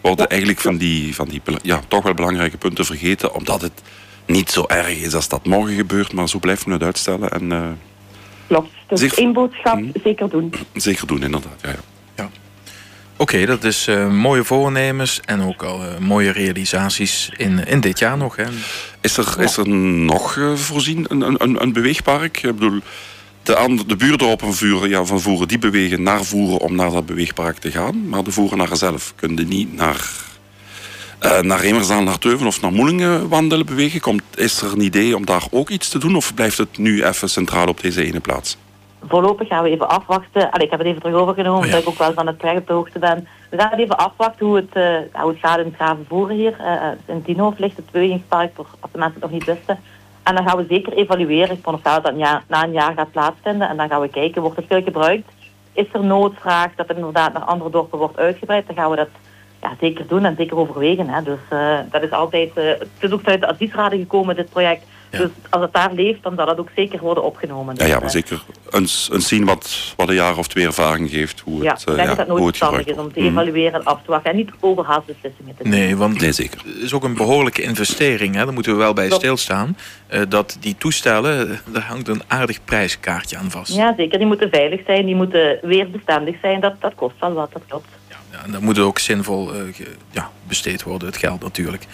worden 0.00 0.24
Ja, 0.24 0.28
eigenlijk 0.30 0.60
van 0.60 0.76
die, 0.76 1.14
van 1.14 1.28
die 1.28 1.42
ja, 1.62 1.80
toch 1.88 2.02
wel 2.02 2.14
belangrijke 2.14 2.56
punten 2.56 2.84
vergeten. 2.84 3.34
Omdat 3.34 3.60
het 3.60 3.82
niet 4.26 4.50
zo 4.50 4.64
erg 4.66 5.02
is 5.02 5.14
als 5.14 5.28
dat 5.28 5.46
morgen 5.46 5.74
gebeurt. 5.74 6.12
Maar 6.12 6.28
zo 6.28 6.38
blijft 6.38 6.66
men 6.66 6.74
het 6.74 6.82
uitstellen. 6.84 7.30
En 7.30 7.50
uh, 7.50 7.62
Klopt. 8.46 8.70
Dus 8.88 9.00
Zich- 9.00 9.14
één 9.18 9.32
boodschap, 9.32 9.80
Mhm. 9.80 9.90
zeker 10.04 10.28
doen. 10.28 10.52
zeker 10.74 11.06
doen, 11.06 11.22
inderdaad. 11.22 11.60
Ja, 11.62 11.68
ja. 11.68 11.76
Oké, 13.16 13.46
dat 13.46 13.64
is 13.64 13.88
uh, 13.88 14.10
mooie 14.10 14.44
voornemens 14.44 15.20
en 15.24 15.42
ook 15.42 15.62
al 15.62 15.84
uh, 15.84 15.98
mooie 15.98 16.30
realisaties 16.30 17.30
in, 17.36 17.66
in 17.66 17.80
dit 17.80 17.98
jaar 17.98 18.16
nog. 18.16 18.36
Hè. 18.36 18.44
Is 19.00 19.16
er, 19.16 19.40
is 19.40 19.56
er 19.56 19.68
nog 19.68 20.36
uh, 20.36 20.54
voorzien 20.54 21.06
een, 21.08 21.42
een, 21.42 21.62
een 21.62 21.72
beweegpark? 21.72 22.42
Ik 22.42 22.54
bedoel, 22.54 22.80
de, 23.42 23.78
de 23.86 23.96
buurdorp 23.96 24.40
van 24.40 24.54
Vuren, 24.54 24.88
ja, 24.88 25.04
van 25.04 25.20
Voeren 25.20 25.48
die 25.48 25.58
bewegen 25.58 26.02
naar 26.02 26.24
Voeren 26.24 26.58
om 26.58 26.74
naar 26.74 26.90
dat 26.90 27.06
beweegpark 27.06 27.58
te 27.58 27.70
gaan. 27.70 28.08
Maar 28.08 28.24
de 28.24 28.32
Voerenaren 28.32 28.76
zelf 28.76 29.12
kunnen 29.16 29.48
niet 29.48 29.74
naar, 29.74 30.10
naar 31.20 32.02
naar 32.02 32.18
Teuven 32.18 32.46
of 32.46 32.60
naar 32.60 32.72
Moelingen 32.72 33.28
wandelen, 33.28 33.66
bewegen. 33.66 34.00
Komt, 34.00 34.22
is 34.34 34.60
er 34.60 34.72
een 34.72 34.80
idee 34.80 35.16
om 35.16 35.26
daar 35.26 35.44
ook 35.50 35.70
iets 35.70 35.88
te 35.88 35.98
doen 35.98 36.16
of 36.16 36.34
blijft 36.34 36.58
het 36.58 36.78
nu 36.78 37.04
even 37.04 37.30
centraal 37.30 37.66
op 37.66 37.80
deze 37.80 38.04
ene 38.04 38.20
plaats? 38.20 38.56
Voorlopig 39.08 39.48
gaan 39.48 39.62
we 39.62 39.70
even 39.70 39.88
afwachten. 39.88 40.50
Allee, 40.50 40.64
ik 40.64 40.70
heb 40.70 40.78
het 40.78 40.88
even 40.88 41.00
terug 41.00 41.16
overgenomen, 41.16 41.58
Oh 41.58 41.64
ja. 41.64 41.70
omdat 41.70 41.82
ik 41.82 41.88
ook 41.88 41.98
wel 41.98 42.12
van 42.12 42.26
het 42.26 42.36
project 42.36 42.60
op 42.60 42.66
de 42.66 42.72
hoogte 42.72 42.98
ben. 42.98 43.28
We 43.50 43.58
gaan 43.58 43.70
het 43.70 43.78
even 43.78 43.96
afwachten 43.96 44.46
hoe 44.46 44.56
het, 44.56 44.76
uh, 44.76 45.22
hoe 45.22 45.30
het 45.30 45.38
gaat 45.40 45.58
in 45.58 45.64
het 45.64 45.74
Gravenvoeren 45.74 46.36
hier. 46.36 46.56
Uh, 46.60 47.14
in 47.14 47.22
Tienhoofd 47.22 47.58
ligt 47.58 47.76
het 47.76 47.90
bewegingspark, 47.90 48.50
voor, 48.54 48.66
als 48.80 48.92
de 48.92 48.98
mensen 48.98 49.20
het 49.20 49.30
nog 49.30 49.38
niet 49.38 49.44
wisten. 49.44 49.78
En 50.22 50.34
dan 50.34 50.48
gaan 50.48 50.56
we 50.56 50.64
zeker 50.68 50.92
evalueren. 50.92 51.50
Ik 51.50 51.58
veronderstel 51.62 51.94
dat 51.94 52.02
dat 52.02 52.12
een 52.12 52.18
jaar, 52.18 52.42
na 52.48 52.64
een 52.64 52.72
jaar 52.72 52.94
gaat 52.94 53.10
plaatsvinden. 53.10 53.68
En 53.68 53.76
dan 53.76 53.88
gaan 53.88 54.00
we 54.00 54.08
kijken, 54.08 54.42
wordt 54.42 54.56
het 54.56 54.66
veel 54.68 54.82
gebruikt? 54.82 55.30
Is 55.72 55.86
er 55.92 56.04
noodvraag 56.04 56.74
dat 56.74 56.88
het 56.88 56.96
inderdaad 56.96 57.32
naar 57.32 57.42
andere 57.42 57.70
dorpen 57.70 57.98
wordt 57.98 58.18
uitgebreid? 58.18 58.66
Dan 58.66 58.76
gaan 58.76 58.90
we 58.90 58.96
dat 58.96 59.08
ja, 59.60 59.72
zeker 59.80 60.06
doen 60.06 60.24
en 60.24 60.36
zeker 60.36 60.56
overwegen. 60.56 61.08
Hè. 61.08 61.22
Dus 61.22 61.38
uh, 61.52 61.78
dat 61.90 62.02
is 62.02 62.10
altijd... 62.10 62.50
Het 62.54 62.88
is 63.00 63.12
ook 63.12 63.24
uit 63.24 63.40
de 63.40 63.46
adviesraden 63.46 63.98
gekomen, 63.98 64.36
dit 64.36 64.50
project. 64.50 64.86
Ja. 65.14 65.20
Dus 65.20 65.30
als 65.50 65.62
het 65.62 65.72
daar 65.72 65.92
leeft, 65.92 66.22
dan 66.22 66.32
zal 66.36 66.46
het 66.46 66.58
ook 66.58 66.68
zeker 66.76 67.00
worden 67.00 67.24
opgenomen. 67.24 67.74
Ja, 67.74 67.80
Dus, 67.80 67.88
ja 67.88 67.94
maar 67.94 68.04
eh, 68.04 68.10
zeker 68.10 68.42
eens, 68.70 69.08
eens 69.12 69.28
zien 69.28 69.44
wat, 69.44 69.92
wat 69.96 70.08
een 70.08 70.14
jaar 70.14 70.38
of 70.38 70.48
twee 70.48 70.66
ervaring 70.66 71.10
geeft. 71.10 71.40
Hoe 71.40 71.62
Ja, 71.62 71.72
het, 71.72 71.82
ik 71.82 71.88
uh, 71.88 71.94
denk 71.94 72.08
ja, 72.08 72.14
dat 72.14 72.16
het 72.16 72.26
nooit 72.28 72.38
hoe 72.38 72.46
het 72.48 72.56
verstandig 72.56 72.86
gebruikt 72.86 73.00
is 73.16 73.18
om 73.18 73.24
te. 73.24 73.30
Mhm. 73.30 73.38
evalueren 73.38 73.80
en 73.80 73.84
af 73.84 73.98
te 74.04 74.10
wachten. 74.10 74.30
En 74.30 74.36
niet 74.36 74.50
overhaast 74.60 75.06
beslissingen 75.06 75.56
te 75.56 75.62
nemen. 75.62 75.78
Nee, 75.78 75.96
want 75.96 76.20
Nee, 76.20 76.32
zeker. 76.32 76.60
het 76.66 76.82
is 76.82 76.92
ook 76.92 77.04
een 77.04 77.14
behoorlijke 77.14 77.62
investering. 77.62 78.34
Hè. 78.34 78.44
Daar 78.44 78.54
moeten 78.54 78.72
we 78.72 78.78
wel 78.78 78.92
bij 78.92 79.06
Klopt. 79.06 79.22
stilstaan. 79.22 79.76
Uh, 80.12 80.20
dat 80.28 80.56
die 80.60 80.76
toestellen, 80.78 81.60
daar 81.72 81.82
hangt 81.82 82.08
een 82.08 82.22
aardig 82.26 82.64
prijskaartje 82.64 83.36
aan 83.36 83.50
vast. 83.50 83.74
Ja, 83.74 83.94
zeker. 83.96 84.18
Die 84.18 84.26
moeten 84.26 84.48
veilig 84.50 84.80
zijn, 84.86 85.06
die 85.06 85.14
moeten 85.14 85.58
weerbestendig 85.62 86.36
zijn. 86.42 86.60
Dat, 86.60 86.74
dat 86.80 86.94
kost 86.94 87.14
wel 87.20 87.32
wat, 87.32 87.52
dat 87.52 87.62
klopt. 87.68 87.88
Ja, 88.34 88.44
en 88.44 88.50
dat 88.52 88.60
moet 88.60 88.78
ook 88.78 88.98
zinvol 88.98 89.54
uh, 89.54 89.60
ge, 89.74 89.86
ja, 90.10 90.30
besteed 90.48 90.82
worden, 90.82 91.08
het 91.08 91.16
geld 91.16 91.42
natuurlijk. 91.42 91.86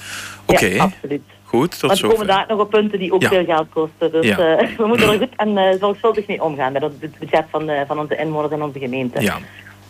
Oké, 0.47 0.67
Ja, 0.67 0.83
absoluut. 0.83 1.23
goed. 1.45 1.71
Tot 1.79 1.89
Want 1.89 2.01
we 2.01 2.09
komen 2.09 2.27
daar 2.27 2.45
nog 2.49 2.59
op 2.61 2.71
punten 2.71 2.99
die 2.99 3.13
ook 3.13 3.23
Ja. 3.23 3.29
veel 3.29 3.45
geld 3.45 3.67
kosten. 3.73 4.13
Dus 4.13 4.27
Ja. 4.27 4.57
eh, 4.57 4.69
we 4.79 4.87
moeten 4.87 5.09
er 5.13 5.19
goed 5.19 5.37
en 5.37 5.49
uh, 5.57 5.69
zorgvuldig 5.81 6.27
mee 6.27 6.43
omgaan 6.43 6.73
met 6.73 6.83
het 6.83 7.19
budget 7.19 7.45
van, 7.51 7.71
van 7.87 7.99
onze 7.99 8.17
inwoners 8.17 8.53
en 8.53 8.63
onze 8.63 8.79
gemeente. 8.79 9.21
Ja, 9.23 9.37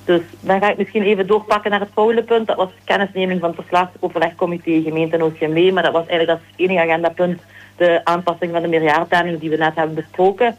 Dus 0.04 0.20
dan 0.40 0.60
ga 0.60 0.70
ik 0.70 0.76
misschien 0.76 1.02
even 1.02 1.26
doorpakken 1.26 1.70
naar 1.70 1.80
het 1.80 1.88
volgende 1.94 2.22
punt. 2.22 2.46
Dat 2.46 2.56
was 2.56 2.68
kennisneming 2.84 3.40
van 3.40 3.48
het 3.50 3.58
verslagsoverlegcomité 3.58 4.80
gemeente 4.82 5.16
en 5.16 5.22
OCMW. 5.22 5.72
Maar 5.72 5.82
dat 5.82 5.92
was 5.92 6.06
eigenlijk 6.06 6.38
als 6.40 6.48
enige 6.56 6.80
agendapunt 6.82 7.40
de 7.76 8.00
aanpassing 8.04 8.52
van 8.52 8.62
de 8.62 8.68
meerjarenplanning 8.68 9.40
die 9.40 9.50
we 9.50 9.56
net 9.56 9.74
hebben 9.74 9.94
besproken. 9.94 10.56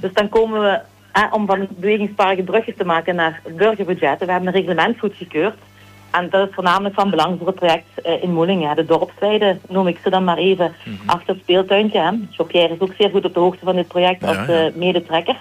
Dus 0.00 0.12
dan 0.12 0.28
komen 0.28 0.60
we, 0.60 0.80
eh, 1.12 1.22
om 1.30 1.46
van 1.46 1.66
bewegingspark 1.70 2.38
een 2.38 2.44
brugje 2.44 2.74
te 2.74 2.84
maken 2.84 3.14
naar 3.14 3.40
burgerbudgetten. 3.56 4.26
We 4.26 4.32
hebben 4.32 4.54
een 4.54 4.60
reglement 4.60 4.98
goedgekeurd. 4.98 5.56
En 6.10 6.28
dat 6.30 6.48
is 6.48 6.54
voornamelijk 6.54 6.94
van 6.94 7.10
belang 7.10 7.38
voor 7.38 7.46
het 7.46 7.56
project 7.56 7.84
uh, 8.06 8.22
in 8.22 8.32
Moelingen. 8.32 8.68
hè. 8.68 8.74
De 8.74 8.84
dorpsweide 8.84 9.58
noem 9.68 9.86
ik 9.86 9.98
ze 10.02 10.10
dan 10.10 10.24
maar 10.24 10.36
even 10.36 10.72
achter 11.06 11.28
het 11.34 11.42
speeltuintje. 11.42 11.98
hè. 11.98 12.10
Jean-Pierre 12.30 12.74
is 12.74 12.80
ook 12.80 12.92
zeer 12.98 13.10
goed 13.10 13.24
op 13.24 13.34
de 13.34 13.40
hoogte 13.40 13.64
van 13.64 13.76
dit 13.76 13.88
project 13.88 14.20
Ja, 14.20 14.26
als 14.28 14.46
ja. 14.46 14.66
uh, 14.66 14.74
medetrekker. 14.74 15.36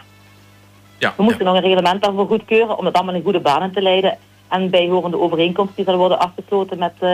ja, 0.98 1.14
We 1.18 1.24
moeten 1.24 1.46
ja. 1.46 1.52
nog 1.52 1.62
een 1.62 1.68
reglement 1.68 2.04
daarvoor 2.04 2.28
goedkeuren 2.28 2.78
om 2.78 2.86
het 2.86 2.96
allemaal 2.96 3.16
in 3.16 3.24
goede 3.24 3.40
banen 3.40 3.72
te 3.72 3.82
leiden. 3.82 4.18
En 4.48 4.70
bijhorende 4.70 5.20
overeenkomst 5.20 5.76
die 5.76 5.86
zal 5.86 5.98
worden 5.98 6.20
afgesloten 6.20 6.78
met 6.78 6.94
uh, 7.02 7.10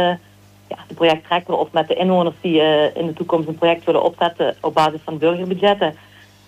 ja, 0.67 0.77
de 0.87 0.93
projecttrekker 0.95 1.57
of 1.57 1.71
met 1.71 1.87
de 1.87 1.93
inwoners 1.95 2.35
die 2.41 2.61
uh, 2.61 2.95
in 2.95 3.05
de 3.07 3.13
toekomst 3.13 3.47
een 3.47 3.57
project 3.57 3.83
willen 3.85 4.03
opzetten 4.03 4.55
op 4.61 4.73
basis 4.73 4.99
van 5.03 5.17
burgerbudgetten. 5.17 5.95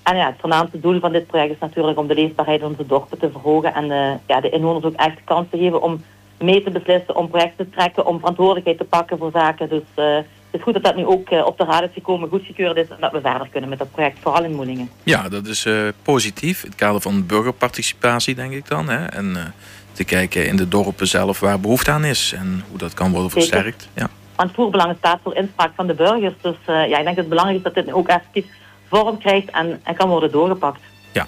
En 0.10 0.18
ja, 0.18 0.26
het 0.26 0.40
voornaamste 0.40 0.80
doel 0.80 1.00
van 1.00 1.12
dit 1.12 1.28
project 1.28 1.52
is 1.52 1.60
natuurlijk 1.60 1.98
om 1.98 2.08
de 2.08 2.14
leefbaarheid 2.14 2.60
van 2.60 2.70
onze 2.70 2.86
dorpen 2.86 3.20
te 3.20 3.32
verhogen 3.32 3.74
en 3.74 3.86
uh, 3.86 4.12
ja, 4.28 4.42
de 4.42 4.50
inwoners 4.50 4.86
ook 4.86 4.96
echt 4.96 5.16
de 5.16 5.24
kans 5.24 5.48
te 5.52 5.58
geven 5.58 5.82
om 5.82 6.04
mee 6.40 6.64
te 6.64 6.72
beslissen, 6.72 7.16
om 7.16 7.30
projecten 7.30 7.70
te 7.70 7.76
trekken, 7.76 8.06
om 8.06 8.20
verantwoordelijkheid 8.20 8.78
te 8.78 8.84
pakken 8.84 9.18
voor 9.18 9.32
zaken. 9.34 9.70
Dus 9.70 9.84
uh, 9.96 10.16
het 10.16 10.26
is 10.52 10.62
goed 10.62 10.74
dat 10.74 10.84
dat 10.84 10.96
nu 10.96 11.06
ook 11.06 11.30
uh, 11.30 11.46
op 11.46 11.58
de 11.58 11.64
raad 11.64 11.84
is 11.84 11.90
gekomen, 11.94 12.30
goedgekeurd 12.30 12.78
is 12.78 12.88
en 12.88 12.98
dat 13.00 13.12
we 13.12 13.22
verder 13.22 13.48
kunnen 13.52 13.70
met 13.70 13.80
dat 13.80 13.92
project, 13.92 14.20
vooral 14.20 14.44
in 14.44 14.56
Moelingen. 14.56 14.90
Ja, 15.04 15.30
dat 15.30 15.48
is 15.48 15.68
positief. 16.04 16.64
In 16.64 16.70
het 16.70 16.80
kader 16.80 17.02
van 17.02 17.26
burgerparticipatie, 17.26 18.36
denk 18.36 18.54
ik 18.54 18.68
dan. 18.68 18.90
Hè? 18.90 19.06
En 19.06 19.54
te 19.92 20.04
kijken 20.04 20.48
in 20.48 20.56
de 20.56 20.68
dorpen 20.68 21.08
zelf 21.08 21.40
waar 21.40 21.60
behoefte 21.60 21.92
aan 21.92 22.06
is 22.06 22.34
en 22.38 22.64
hoe 22.70 22.78
dat 22.78 22.94
kan 22.94 23.12
worden 23.12 23.32
versterkt. 23.32 23.90
Ja. 23.96 24.10
Want 24.36 24.52
voerbelang 24.54 24.96
staat 24.98 25.20
voor 25.24 25.36
inspraak 25.36 25.72
van 25.76 25.88
de 25.88 25.94
burgers. 25.94 26.36
Dus 26.42 26.56
ja, 26.66 26.84
ik 26.84 26.90
denk 26.90 27.06
dat 27.06 27.16
het 27.16 27.30
belangrijk 27.30 27.58
is 27.58 27.64
dat 27.64 27.74
dit 27.74 27.86
nu 27.86 27.94
ook 27.94 28.08
effectief 28.08 28.46
vorm 28.90 29.18
krijgt 29.18 29.50
en, 29.52 29.80
en 29.84 29.96
kan 29.96 30.10
worden 30.10 30.32
doorgepakt. 30.32 30.82
Ja, 31.12 31.28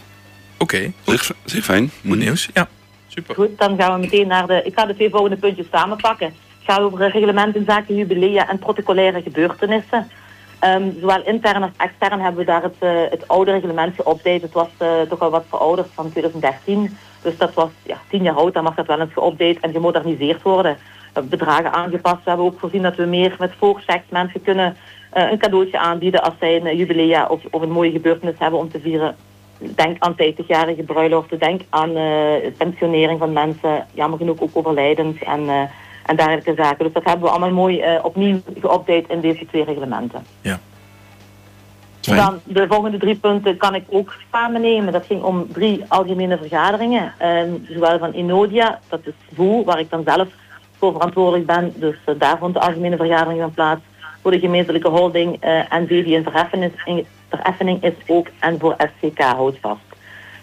oké. 0.57 0.91
Okay. 1.03 1.19
Zeer, 1.45 1.61
fijn. 1.61 1.91
Goed 2.07 2.17
nieuws, 2.17 2.49
ja. 2.53 2.67
Super. 3.07 3.35
Goed, 3.35 3.57
dan 3.57 3.77
gaan 3.77 3.93
we 3.93 3.99
meteen 3.99 4.27
naar 4.27 4.47
de... 4.47 4.61
Ik 4.63 4.73
ga 4.73 4.85
de 4.85 4.95
twee 4.95 5.09
volgende 5.09 5.35
puntjes 5.35 5.65
samenpakken. 5.71 6.27
Het 6.27 6.73
gaat 6.73 6.79
over 6.79 7.09
reglement 7.09 7.55
in 7.55 7.65
zaken 7.65 7.95
jubilea 7.95 8.49
en 8.49 8.59
protocolaire 8.59 9.21
gebeurtenissen. 9.21 10.09
Um, 10.63 10.97
zowel 10.99 11.23
intern 11.23 11.63
als 11.63 11.71
extern 11.77 12.19
hebben 12.19 12.39
we 12.39 12.45
daar 12.45 12.63
het, 12.63 12.75
uh, 12.79 12.89
het 13.09 13.27
oude 13.27 13.51
reglement 13.51 13.93
geüpdate. 13.93 14.41
Het 14.41 14.51
was 14.51 14.67
uh, 14.81 15.01
toch 15.01 15.19
al 15.19 15.29
wat 15.29 15.45
verouderd 15.49 15.87
van 15.93 16.11
2013. 16.11 16.97
Dus 17.21 17.37
dat 17.37 17.53
was 17.53 17.69
ja, 17.83 17.97
tien 18.09 18.23
jaar 18.23 18.35
oud. 18.35 18.53
Dan 18.53 18.63
mag 18.63 18.75
dat 18.75 18.87
wel 18.87 18.99
eens 18.99 19.11
geüpdate 19.11 19.59
en 19.61 19.71
gemoderniseerd 19.71 20.41
worden. 20.41 20.77
Bedragen 21.23 21.73
aangepast. 21.73 22.23
We 22.23 22.29
hebben 22.29 22.45
ook 22.45 22.59
voorzien 22.59 22.81
dat 22.81 22.95
we 22.95 23.05
meer 23.05 23.35
met 23.39 23.51
voorchecks 23.57 24.09
mensen 24.09 24.41
kunnen 24.41 24.75
een 25.13 25.37
cadeautje 25.37 25.79
aanbieden 25.79 26.23
als 26.23 26.33
zij 26.39 26.61
een 26.61 26.77
jubilea 26.77 27.27
of, 27.27 27.41
of 27.51 27.61
een 27.61 27.71
mooie 27.71 27.91
gebeurtenis 27.91 28.35
hebben 28.37 28.59
om 28.59 28.71
te 28.71 28.79
vieren. 28.79 29.15
Denk 29.75 29.95
aan 29.99 30.13
50-jarige 30.13 30.83
bruiloften, 30.83 31.39
denk 31.39 31.61
aan 31.69 31.97
uh, 31.97 32.33
pensionering 32.57 33.19
van 33.19 33.33
mensen, 33.33 33.85
jammer 33.93 34.17
genoeg 34.17 34.39
ook 34.39 34.49
overlijdens 34.53 35.21
en, 35.21 35.49
en 36.05 36.15
dergelijke 36.15 36.53
zaken. 36.55 36.83
Dus 36.83 36.93
dat 36.93 37.03
hebben 37.03 37.23
we 37.23 37.29
allemaal 37.29 37.51
mooi 37.51 37.83
opnieuw 38.01 38.41
geüpdate 38.59 39.07
in 39.07 39.19
deze 39.19 39.45
twee 39.45 39.63
reglementen. 39.63 40.25
Ja. 40.41 40.59
Dan 42.01 42.39
de 42.43 42.67
volgende 42.67 42.97
drie 42.97 43.15
punten 43.15 43.57
kan 43.57 43.75
ik 43.75 43.83
ook 43.89 44.13
samen 44.31 44.61
nemen. 44.61 44.93
Dat 44.93 45.05
ging 45.05 45.23
om 45.23 45.47
drie 45.51 45.83
algemene 45.87 46.37
vergaderingen. 46.37 47.13
zowel 47.69 47.99
van 47.99 48.13
Inodia, 48.13 48.79
dat 48.89 48.99
is 49.03 49.13
VOE, 49.35 49.63
waar 49.63 49.79
ik 49.79 49.89
dan 49.89 50.03
zelf 50.05 50.27
voor 50.81 50.91
verantwoordelijk 50.91 51.45
ben. 51.45 51.73
Dus 51.75 51.95
daar 52.17 52.37
vond 52.37 52.53
de 52.53 52.59
algemene 52.59 52.95
vergadering 52.95 53.41
van 53.41 53.53
plaats 53.53 53.81
voor 54.21 54.31
de 54.31 54.39
gemeentelijke 54.39 54.89
holding 54.89 55.45
uh, 55.45 55.73
en 55.73 55.85
die 55.85 56.15
een 56.15 56.23
verheffening 57.29 57.83
is 57.83 57.93
ook 58.07 58.27
en 58.39 58.59
voor 58.59 58.75
SCK 58.77 59.19
houdt 59.19 59.57
vast. 59.61 59.81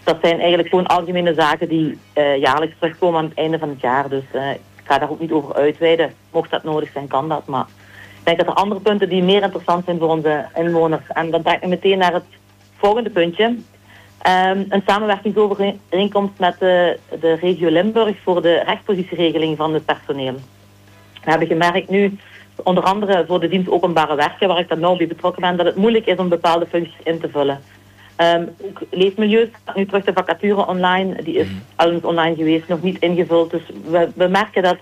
Dat 0.04 0.18
zijn 0.23 0.38
eigenlijk 0.38 0.68
gewoon 0.68 0.87
algemene 0.87 1.35
zaken 1.35 1.68
die 1.68 1.99
uh, 2.14 2.37
jaarlijks 2.37 2.75
terugkomen 2.78 3.18
aan 3.18 3.25
het 3.25 3.38
einde 3.38 3.59
van 3.59 3.68
het 3.68 3.80
jaar. 3.80 4.09
Dus 4.09 4.25
ik 4.33 4.85
ga 4.85 4.99
daar 4.99 5.11
ook 5.11 5.21
niet 5.21 5.33
over 5.33 5.54
uitweiden. 5.54 6.12
Mocht 6.30 6.50
dat 6.50 6.64
nodig 6.64 6.90
zijn, 6.92 7.07
kan 7.07 7.28
dat. 7.28 7.47
Maar 7.47 7.66
ik 8.18 8.25
denk 8.25 8.38
dat 8.38 8.47
er 8.47 8.62
andere 8.62 8.80
punten 8.80 9.09
die 9.09 9.23
meer 9.23 9.42
interessant 9.42 9.85
zijn 9.85 9.99
voor 9.99 10.09
onze 10.09 10.47
inwoners. 10.54 11.07
En 11.09 11.30
dan 11.30 11.42
brengt 11.42 11.62
me 11.62 11.68
meteen 11.68 11.99
naar 11.99 12.12
het 12.12 12.25
volgende 12.76 13.11
puntje. 13.11 13.57
Um, 14.27 14.67
een 14.69 14.83
samenwerkingsovereenkomst 14.87 16.39
met 16.39 16.59
de, 16.59 16.99
de 17.21 17.35
regio 17.35 17.71
Limburg 17.71 18.17
voor 18.23 18.43
de 18.43 18.63
rechtspositieregeling 18.67 19.57
van 19.57 19.75
het 19.75 19.85
personeel. 19.85 20.35
We 21.25 21.31
hebben 21.31 21.49
gemerkt 21.49 21.89
nu 21.89 22.17
onder 22.63 22.85
andere 22.85 23.25
voor 23.27 23.41
de 23.41 23.49
dienst 23.49 23.69
openbare 23.69 24.15
werken, 24.15 24.49
waar 24.49 24.59
ik 24.59 24.69
dan 24.69 24.81
nauw 24.81 24.97
bij 24.97 25.07
betrokken 25.07 25.43
ben, 25.43 25.57
dat 25.57 25.67
het 25.67 25.77
moeilijk 25.77 26.07
is 26.07 26.17
om 26.17 26.29
bepaalde 26.29 26.67
functies 26.67 27.01
in 27.05 27.21
te 27.21 27.29
vullen. 27.29 27.61
Um, 28.17 28.55
ook 28.63 28.81
leefmilieu 28.91 29.51
staat 29.63 29.77
nu 29.77 29.87
terug 29.87 30.05
de 30.05 30.13
vacature 30.13 30.67
online. 30.67 31.23
Die 31.23 31.35
is 31.35 31.49
mm. 31.49 31.63
al 31.77 31.91
eens 31.91 32.05
online 32.05 32.37
geweest, 32.37 32.69
nog 32.69 32.83
niet 32.83 32.99
ingevuld. 32.99 33.51
Dus 33.51 33.63
we, 33.91 34.09
we 34.15 34.27
merken 34.27 34.63
dat 34.63 34.77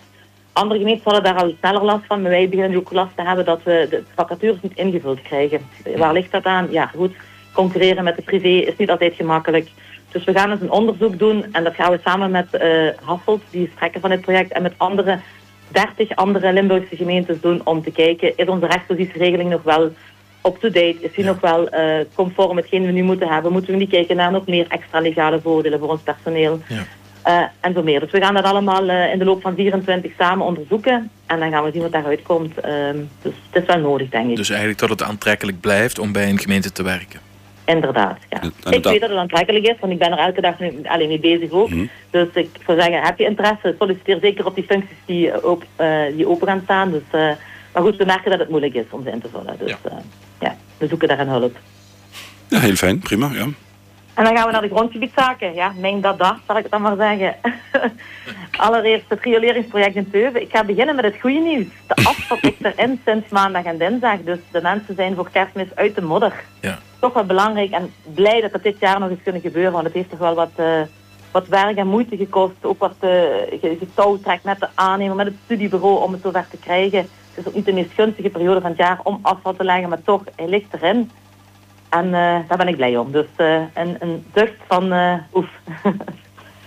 andere 0.52 0.80
gemeenten 0.80 1.04
hadden 1.04 1.34
daar 1.34 1.42
al 1.42 1.54
sneller 1.58 1.84
last 1.84 2.06
van. 2.06 2.22
Maar 2.22 2.30
wij 2.30 2.48
beginnen 2.48 2.70
nu 2.70 2.76
ook 2.76 2.92
last 2.92 3.16
te 3.16 3.22
hebben 3.22 3.44
dat 3.44 3.62
we 3.62 3.86
de 3.90 4.02
vacatures 4.14 4.60
niet 4.62 4.76
ingevuld 4.76 5.22
krijgen. 5.22 5.60
Waar 5.96 6.12
ligt 6.12 6.32
dat 6.32 6.44
aan? 6.44 6.68
Ja, 6.70 6.86
goed. 6.86 7.14
Concurreren 7.56 8.04
met 8.04 8.16
de 8.16 8.22
privé 8.22 8.48
is 8.48 8.76
niet 8.76 8.90
altijd 8.90 9.14
gemakkelijk. 9.14 9.68
Dus 10.10 10.24
we 10.24 10.32
gaan 10.32 10.50
eens 10.50 10.60
een 10.60 10.70
onderzoek 10.70 11.18
doen 11.18 11.44
en 11.52 11.64
dat 11.64 11.74
gaan 11.74 11.90
we 11.90 12.00
samen 12.04 12.30
met 12.30 12.46
uh, 12.52 12.88
Hasselt, 13.02 13.42
die 13.50 13.70
strekken 13.74 14.00
van 14.00 14.10
dit 14.10 14.20
project, 14.20 14.52
en 14.52 14.62
met 14.62 14.74
andere 14.76 15.18
30 15.68 16.16
andere 16.16 16.52
Limburgse 16.52 16.96
gemeentes 16.96 17.40
doen 17.40 17.60
om 17.64 17.82
te 17.82 17.90
kijken, 17.90 18.36
is 18.36 18.46
onze 18.46 18.66
rechtspositieregeling 18.66 19.50
nog 19.50 19.62
wel 19.62 19.92
up-to-date? 20.46 20.96
Is 21.00 21.12
die 21.14 21.24
nog 21.24 21.40
wel 21.40 21.74
uh, 21.74 22.04
conform 22.14 22.56
hetgeen 22.56 22.86
we 22.86 22.92
nu 22.92 23.02
moeten 23.02 23.28
hebben? 23.28 23.52
Moeten 23.52 23.72
we 23.72 23.78
niet 23.78 23.90
kijken 23.90 24.16
naar 24.16 24.30
nog 24.30 24.46
meer 24.46 24.66
extra 24.68 25.00
legale 25.00 25.40
voordelen 25.40 25.78
voor 25.78 25.88
ons 25.88 26.00
personeel? 26.00 26.60
Ja. 26.68 26.84
Uh, 27.26 27.42
en 27.60 27.72
zo 27.72 27.82
meer. 27.82 28.00
Dus 28.00 28.10
we 28.10 28.20
gaan 28.20 28.34
dat 28.34 28.44
allemaal 28.44 28.88
uh, 28.88 29.12
in 29.12 29.18
de 29.18 29.24
loop 29.24 29.42
van 29.42 29.54
24 29.54 30.12
samen 30.18 30.46
onderzoeken. 30.46 31.10
En 31.26 31.40
dan 31.40 31.50
gaan 31.50 31.64
we 31.64 31.70
zien 31.72 31.82
wat 31.82 31.92
daaruit 31.92 32.22
komt. 32.22 32.60
Ehm, 32.60 32.96
dus 33.22 33.32
het 33.50 33.62
is 33.62 33.68
wel 33.68 33.78
nodig, 33.78 34.08
denk 34.08 34.30
ik. 34.30 34.36
Dus 34.36 34.48
eigenlijk 34.48 34.78
dat 34.78 34.88
het 34.88 35.02
aantrekkelijk 35.02 35.60
blijft 35.60 35.98
om 35.98 36.12
bij 36.12 36.28
een 36.28 36.38
gemeente 36.38 36.72
te 36.72 36.82
werken? 36.82 37.20
Inderdaad, 37.66 38.18
ja. 38.28 38.42
Ik 38.70 38.84
weet 38.84 39.00
dat 39.00 39.10
het 39.10 39.18
aantrekkelijk 39.18 39.66
is, 39.66 39.74
want 39.80 39.92
ik 39.92 39.98
ben 39.98 40.12
er 40.12 40.18
elke 40.18 40.40
dag 40.40 40.58
nu, 40.58 40.80
alleen 40.84 41.08
mee 41.08 41.20
bezig 41.20 41.50
ook. 41.50 41.70
Mhm. 41.70 41.86
Dus 42.10 42.26
ik 42.34 42.48
zou 42.66 42.80
zeggen, 42.80 43.02
heb 43.02 43.18
je 43.18 43.24
interesse, 43.24 43.74
solliciteer 43.78 44.18
zeker 44.20 44.46
op 44.46 44.54
die 44.54 44.64
functies 44.64 44.96
die, 45.04 45.44
op, 45.44 45.64
uh, 45.80 45.98
die 46.16 46.28
open 46.28 46.46
gaan 46.46 46.60
staan. 46.64 46.90
Dus, 46.90 47.02
uh, 47.12 47.30
maar 47.72 47.82
goed, 47.82 47.96
we 47.96 48.04
merken 48.04 48.30
dat 48.30 48.38
het 48.38 48.48
moeilijk 48.48 48.74
is 48.74 48.84
om 48.90 49.02
ze 49.02 49.10
in 49.10 49.20
te 49.20 49.28
vullen. 49.32 49.56
Dus 49.58 49.70
ja, 49.70 50.02
ja 50.40 50.56
we 50.78 50.86
zoeken 50.86 51.08
daar 51.08 51.18
een 51.18 51.28
hulp. 51.28 51.56
Ja, 52.48 52.60
heel 52.60 52.74
fijn, 52.74 52.98
prima, 52.98 53.30
ja. 53.32 53.46
En 54.16 54.24
dan 54.24 54.36
gaan 54.36 54.46
we 54.46 54.52
naar 54.52 54.62
de 54.62 54.68
grondgebiedzaken. 54.68 55.54
Ja, 55.54 55.72
mijn 55.76 56.00
dada, 56.00 56.38
zal 56.46 56.56
ik 56.56 56.62
het 56.62 56.72
dan 56.72 56.82
maar 56.82 56.96
zeggen. 56.96 57.36
Allereerst 58.66 59.04
het 59.08 59.22
rioleringsproject 59.22 59.94
in 59.94 60.10
Teuven. 60.10 60.42
Ik 60.42 60.50
ga 60.50 60.64
beginnen 60.64 60.94
met 60.94 61.04
het 61.04 61.20
goede 61.20 61.38
nieuws. 61.38 61.66
De 61.86 61.94
afval 61.94 62.38
is 62.40 62.54
erin 62.62 63.00
sinds 63.04 63.28
maandag 63.28 63.64
en 63.64 63.78
dinsdag. 63.78 64.18
Dus 64.24 64.38
de 64.50 64.60
mensen 64.62 64.94
zijn 64.94 65.14
voor 65.14 65.30
kerstmis 65.30 65.74
uit 65.74 65.94
de 65.94 66.02
modder. 66.02 66.32
Ja. 66.60 66.78
Toch 66.98 67.12
wel 67.12 67.24
belangrijk 67.24 67.70
en 67.70 67.92
blij 68.14 68.40
dat 68.40 68.52
dat 68.52 68.62
dit 68.62 68.78
jaar 68.78 69.00
nog 69.00 69.10
eens 69.10 69.22
kunnen 69.22 69.42
gebeuren. 69.42 69.72
Want 69.72 69.84
het 69.84 69.94
heeft 69.94 70.10
toch 70.10 70.18
wel 70.18 70.34
wat, 70.34 70.52
uh, 70.56 70.80
wat 71.30 71.48
werk 71.48 71.76
en 71.76 71.86
moeite 71.86 72.16
gekost. 72.16 72.54
Ook 72.64 72.78
wat 72.78 72.96
uh, 73.00 73.10
getouwtrekt 73.78 74.44
met 74.44 74.60
de 74.60 74.68
aannemer, 74.74 75.16
met 75.16 75.26
het 75.26 75.36
studiebureau 75.44 76.02
om 76.02 76.12
het 76.12 76.22
zover 76.22 76.46
te 76.50 76.56
krijgen. 76.56 76.98
Het 76.98 77.44
is 77.44 77.46
ook 77.46 77.54
niet 77.54 77.66
de 77.66 77.72
meest 77.72 77.92
gunstige 77.92 78.28
periode 78.28 78.60
van 78.60 78.70
het 78.70 78.78
jaar 78.78 79.00
om 79.02 79.18
asfalt 79.22 79.58
te 79.58 79.64
leggen. 79.64 79.88
Maar 79.88 80.02
toch, 80.02 80.22
hij 80.36 80.48
ligt 80.48 80.74
erin. 80.74 81.10
En 81.88 82.06
uh, 82.06 82.38
daar 82.48 82.56
ben 82.56 82.68
ik 82.68 82.76
blij 82.76 82.96
om. 82.96 83.12
Dus 83.12 83.26
uh, 83.36 83.62
een, 83.74 83.96
een 83.98 84.24
zucht 84.34 84.56
van 84.66 84.92
uh, 84.92 85.14
oef. 85.34 85.48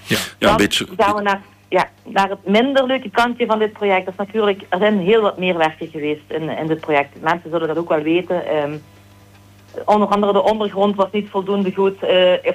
ja, 0.03 0.17
ja 0.37 0.51
een 0.51 0.57
beetje. 0.57 0.87
gaan 0.97 1.15
we 1.15 1.21
naar, 1.21 1.41
ja, 1.67 1.89
naar 2.03 2.29
het 2.29 2.47
minder 2.47 2.85
leuke 2.85 3.09
kantje 3.09 3.45
van 3.45 3.59
dit 3.59 3.73
project. 3.73 4.05
Dat 4.05 4.13
is 4.13 4.25
natuurlijk, 4.25 4.61
er 4.69 4.79
zijn 4.79 4.99
heel 4.99 5.21
wat 5.21 5.37
meer 5.37 5.57
werken 5.57 5.87
geweest 5.87 6.23
in, 6.27 6.49
in 6.49 6.67
dit 6.67 6.79
project. 6.79 7.21
Mensen 7.21 7.49
zullen 7.49 7.67
dat 7.67 7.77
ook 7.77 7.89
wel 7.89 8.01
weten. 8.01 8.55
Um, 8.55 8.81
onder 9.85 10.07
andere 10.07 10.33
de 10.33 10.43
ondergrond 10.43 10.95
was 10.95 11.11
niet 11.11 11.29
voldoende 11.29 11.73
goed, 11.73 12.03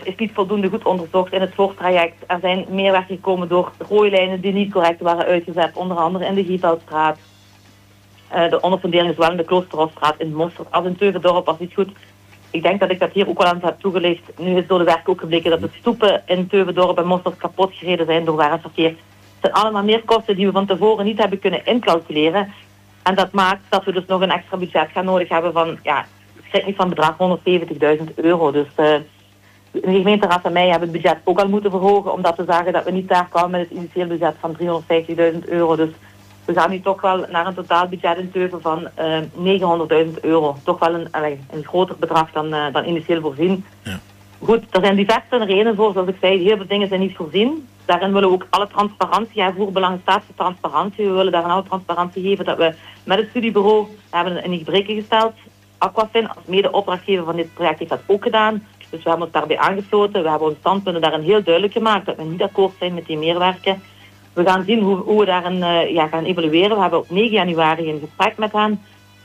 is 0.04 0.16
niet 0.16 0.32
voldoende 0.32 0.68
goed 0.68 0.84
onderzocht 0.84 1.32
in 1.32 1.40
het 1.40 1.54
voortraject. 1.54 2.24
Er 2.26 2.38
zijn 2.40 2.66
meer 2.68 2.92
werken 2.92 3.14
gekomen 3.14 3.48
door 3.48 3.72
rooilijnen 3.88 4.40
die 4.40 4.52
niet 4.52 4.72
correct 4.72 5.00
waren 5.00 5.24
uitgezet. 5.24 5.76
Onder 5.76 5.96
andere 5.96 6.26
in 6.26 6.34
de 6.34 6.44
Gieveldstraat. 6.44 7.18
de 8.28 8.58
onderfundering 8.60 9.14
zowel 9.14 9.30
in 9.30 9.36
de 9.36 9.44
Kloosterhofstraat 9.44 10.14
in 10.18 10.34
Mosterd 10.34 10.70
als 10.70 10.86
in 10.86 10.96
Teuvendorp 10.96 11.46
was 11.46 11.58
niet 11.58 11.74
goed 11.74 11.90
ik 12.54 12.62
denk 12.62 12.80
dat 12.80 12.90
ik 12.90 12.98
dat 12.98 13.12
hier 13.12 13.28
ook 13.28 13.38
al 13.38 13.44
aan 13.44 13.60
heb 13.62 13.80
toegelicht. 13.80 14.38
Nu 14.38 14.56
is 14.56 14.66
door 14.66 14.78
de 14.78 14.84
werk 14.84 15.08
ook 15.08 15.20
gebleken 15.20 15.50
dat 15.50 15.60
de 15.60 15.68
stoepen 15.78 16.22
in 16.26 16.46
Teuvendorp 16.46 16.98
en 16.98 17.06
Mosterd 17.06 17.36
kapot 17.36 17.74
gereden 17.74 18.06
zijn 18.06 18.24
door 18.24 18.36
warenverkeer. 18.36 18.88
Het 18.88 18.96
zijn 19.40 19.52
allemaal 19.52 19.82
meer 19.82 20.02
kosten 20.04 20.36
die 20.36 20.46
we 20.46 20.52
van 20.52 20.66
tevoren 20.66 21.04
niet 21.04 21.18
hebben 21.18 21.38
kunnen 21.38 21.66
incalculeren. 21.66 22.52
En 23.02 23.14
dat 23.14 23.32
maakt 23.32 23.62
dat 23.68 23.84
we 23.84 23.92
dus 23.92 24.06
nog 24.06 24.20
een 24.20 24.30
extra 24.30 24.56
budget 24.56 24.88
gaan 24.92 25.04
nodig 25.04 25.28
hebben 25.28 25.52
van, 25.52 25.78
ja, 25.82 26.06
schrik 26.48 26.66
niet 26.66 26.76
van 26.76 26.88
bedrag 26.88 27.16
170.000 27.98 28.14
euro. 28.14 28.50
Dus 28.50 28.66
uh, 28.76 28.96
de 29.70 29.80
gemeenteraad 29.82 30.44
en 30.44 30.52
mij 30.52 30.68
hebben 30.68 30.88
het 30.88 31.02
budget 31.02 31.18
ook 31.24 31.38
al 31.38 31.48
moeten 31.48 31.70
verhogen, 31.70 32.12
omdat 32.12 32.36
we 32.36 32.44
zagen 32.44 32.72
dat 32.72 32.84
we 32.84 32.90
niet 32.90 33.08
daar 33.08 33.28
kwamen 33.30 33.50
met 33.50 33.60
het 33.60 33.78
initieel 33.78 34.06
budget 34.06 34.34
van 34.40 34.56
350.000 35.42 35.48
euro. 35.48 35.76
Dus 35.76 35.90
we 36.44 36.52
gaan 36.52 36.70
nu 36.70 36.80
toch 36.80 37.00
wel 37.00 37.26
naar 37.30 37.46
een 37.46 37.54
totaalbudget 37.54 38.18
in 38.18 38.30
Teuven 38.30 38.60
van 38.60 38.88
uh, 38.98 40.06
900.000 40.06 40.20
euro. 40.20 40.56
Toch 40.64 40.78
wel 40.78 40.94
een, 40.94 41.08
een 41.50 41.64
groter 41.64 41.96
bedrag 41.98 42.30
dan, 42.32 42.54
uh, 42.54 42.72
dan 42.72 42.84
initieel 42.84 43.20
voorzien. 43.20 43.64
Ja. 43.82 44.00
Goed, 44.38 44.64
er 44.70 44.80
zijn 44.80 44.96
diverse 44.96 45.44
redenen 45.44 45.76
voor, 45.76 45.92
zoals 45.92 46.08
ik 46.08 46.16
zei, 46.20 46.42
heel 46.42 46.56
veel 46.56 46.66
dingen 46.66 46.88
zijn 46.88 47.00
niet 47.00 47.16
voorzien. 47.16 47.68
Daarin 47.84 48.12
willen 48.12 48.28
we 48.28 48.34
ook 48.34 48.46
alle 48.50 48.66
transparantie, 48.66 49.36
ja, 49.36 49.52
voerbelang 49.52 49.98
staat 50.02 50.22
voor 50.26 50.34
transparantie. 50.34 51.06
We 51.06 51.12
willen 51.12 51.32
daar 51.32 51.42
alle 51.42 51.62
transparantie 51.62 52.22
geven 52.22 52.44
dat 52.44 52.56
we 52.56 52.74
met 53.04 53.18
het 53.18 53.28
studiebureau 53.28 53.86
hebben 54.10 54.44
een 54.44 54.58
gebreken 54.58 54.94
gesteld. 54.94 55.32
Aquafin 55.78 56.28
als 56.28 56.44
mede 56.46 56.72
opdrachtgever 56.72 57.24
van 57.24 57.36
dit 57.36 57.54
project 57.54 57.78
heeft 57.78 57.90
dat 57.90 58.00
ook 58.06 58.22
gedaan. 58.22 58.66
Dus 58.94 59.02
we 59.02 59.08
hebben 59.08 59.26
ons 59.26 59.36
daarbij 59.36 59.58
aangesloten. 59.58 60.22
We 60.22 60.28
hebben 60.28 60.48
ons 60.48 60.58
standpunten 60.58 61.02
daarin 61.02 61.20
heel 61.20 61.42
duidelijk 61.42 61.72
gemaakt 61.72 62.06
dat 62.06 62.16
we 62.16 62.22
niet 62.22 62.42
akkoord 62.42 62.72
zijn 62.78 62.94
met 62.94 63.06
die 63.06 63.18
meerwerken. 63.18 63.82
We 64.34 64.44
gaan 64.44 64.64
zien 64.64 64.82
hoe, 64.82 64.96
hoe 64.96 65.20
we 65.20 65.26
daarin 65.26 65.56
uh, 65.56 65.90
ja, 65.90 66.06
gaan 66.06 66.24
evalueren. 66.24 66.76
We 66.76 66.82
hebben 66.82 66.98
op 66.98 67.10
9 67.10 67.30
januari 67.30 67.90
een 67.90 68.00
gesprek 68.00 68.36
met 68.36 68.52
hen. 68.52 68.82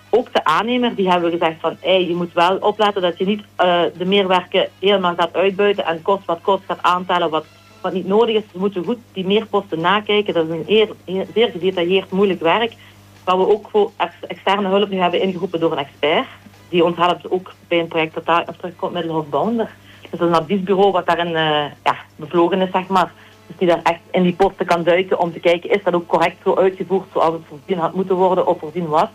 ook 0.09 0.33
de 0.33 0.43
aannemer, 0.43 0.95
die 0.95 1.09
hebben 1.09 1.31
we 1.31 1.37
gezegd 1.37 1.59
van 1.59 1.77
hey, 1.79 2.07
je 2.07 2.15
moet 2.15 2.33
wel 2.33 2.57
opletten 2.57 3.01
dat 3.01 3.17
je 3.17 3.25
niet 3.25 3.39
uh, 3.39 3.81
de 3.97 4.05
meerwerken 4.05 4.69
helemaal 4.79 5.15
gaat 5.15 5.33
uitbuiten 5.33 5.85
en 5.85 6.01
kost 6.01 6.25
wat 6.25 6.41
kost 6.41 6.63
gaat 6.65 6.81
aantellen 6.81 7.29
wat, 7.29 7.45
wat 7.81 7.93
niet 7.93 8.07
nodig 8.07 8.35
is. 8.35 8.43
We 8.51 8.59
moeten 8.59 8.83
goed 8.83 8.97
die 9.13 9.25
meerposten 9.25 9.79
nakijken. 9.79 10.33
Dat 10.33 10.47
is 10.47 10.51
een 10.51 10.63
eer, 10.67 10.89
zeer 11.33 11.49
gedetailleerd 11.49 12.11
moeilijk 12.11 12.41
werk. 12.41 12.73
Waar 13.23 13.37
we 13.37 13.47
ook 13.47 13.69
voor 13.71 13.91
externe 14.27 14.67
hulp 14.67 14.89
nu 14.89 14.97
hebben 14.97 15.21
ingeroepen 15.21 15.59
door 15.59 15.71
een 15.71 15.77
expert. 15.77 16.27
Die 16.69 16.83
ons 16.83 16.97
helpt 16.97 17.31
ook 17.31 17.53
bij 17.67 17.79
een 17.79 17.87
project 17.87 18.13
dat 18.13 18.25
daar 18.25 18.45
terugkomt 18.57 18.93
Middelhof 18.93 19.29
Bounder. 19.29 19.69
Dus 20.01 20.19
dat 20.19 20.19
is 20.19 20.35
een 20.35 20.41
adviesbureau 20.41 20.91
wat 20.91 21.05
daarin 21.05 21.31
uh, 21.31 21.65
ja, 21.83 21.95
bevlogen 22.15 22.61
is, 22.61 22.71
zeg 22.71 22.87
maar. 22.87 23.11
Dus 23.49 23.57
die 23.57 23.67
daar 23.67 23.81
echt 23.83 23.99
in 24.11 24.23
die 24.23 24.33
posten 24.33 24.65
kan 24.65 24.83
duiken 24.83 25.19
om 25.19 25.33
te 25.33 25.39
kijken, 25.39 25.69
is 25.69 25.83
dat 25.83 25.93
ook 25.93 26.07
correct 26.07 26.37
zo 26.43 26.55
uitgevoerd 26.55 27.07
zoals 27.13 27.33
het 27.33 27.41
voorzien 27.49 27.77
had 27.77 27.93
moeten 27.93 28.15
worden 28.15 28.47
of 28.47 28.59
voorzien 28.59 28.87
was 28.87 29.09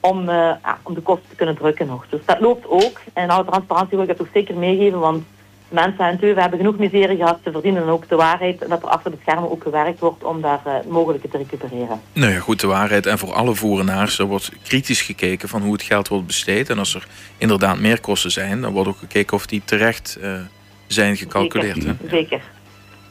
om, 0.00 0.20
uh, 0.20 0.34
ja, 0.62 0.78
om 0.82 0.94
de 0.94 1.00
kosten 1.00 1.28
te 1.28 1.34
kunnen 1.34 1.56
drukken 1.56 1.86
nog. 1.86 2.06
Dus 2.08 2.20
dat 2.24 2.40
loopt 2.40 2.66
ook. 2.68 3.00
En 3.12 3.26
nou, 3.26 3.46
transparantie 3.46 3.96
wil 3.96 4.06
ik 4.06 4.16
dat 4.16 4.26
ook 4.26 4.32
zeker 4.32 4.54
meegeven, 4.54 4.98
want 4.98 5.24
mensen 5.68 6.04
en 6.04 6.18
we 6.18 6.40
hebben 6.40 6.58
genoeg 6.58 6.78
miserie 6.78 7.16
gehad. 7.16 7.38
Ze 7.44 7.50
verdienen 7.50 7.88
ook 7.88 8.08
de 8.08 8.16
waarheid 8.16 8.68
dat 8.68 8.82
er 8.82 8.88
achter 8.88 9.10
de 9.10 9.16
schermen 9.20 9.50
ook 9.50 9.62
gewerkt 9.62 10.00
wordt 10.00 10.24
om 10.24 10.40
daar 10.40 10.60
uh, 10.66 10.72
mogelijke 10.88 11.28
te 11.28 11.36
recupereren. 11.36 12.00
Nou 12.12 12.32
ja, 12.32 12.38
goed, 12.38 12.60
de 12.60 12.66
waarheid. 12.66 13.06
En 13.06 13.18
voor 13.18 13.32
alle 13.32 13.54
voerenaars, 13.54 14.18
er 14.18 14.26
wordt 14.26 14.50
kritisch 14.62 15.02
gekeken 15.02 15.48
van 15.48 15.62
hoe 15.62 15.72
het 15.72 15.82
geld 15.82 16.08
wordt 16.08 16.26
besteed. 16.26 16.70
En 16.70 16.78
als 16.78 16.94
er 16.94 17.06
inderdaad 17.38 17.78
meer 17.78 18.00
kosten 18.00 18.30
zijn, 18.30 18.60
dan 18.60 18.72
wordt 18.72 18.88
ook 18.88 18.98
gekeken 18.98 19.36
of 19.36 19.46
die 19.46 19.62
terecht 19.64 20.18
uh, 20.22 20.34
zijn 20.86 21.16
gecalculeerd. 21.16 21.82
Zeker. 21.82 21.96
Hè? 22.00 22.08
Zeker. 22.08 22.42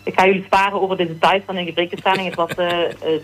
Ik 0.04 0.20
ga 0.20 0.26
jullie 0.26 0.44
sparen 0.44 0.82
over 0.82 0.98
de 0.98 1.08
details 1.08 1.42
van 1.46 1.56
een 1.56 1.66
gebrekenstelling. 1.66 2.26
Het 2.26 2.36
was 2.36 2.50
uh, 2.58 2.68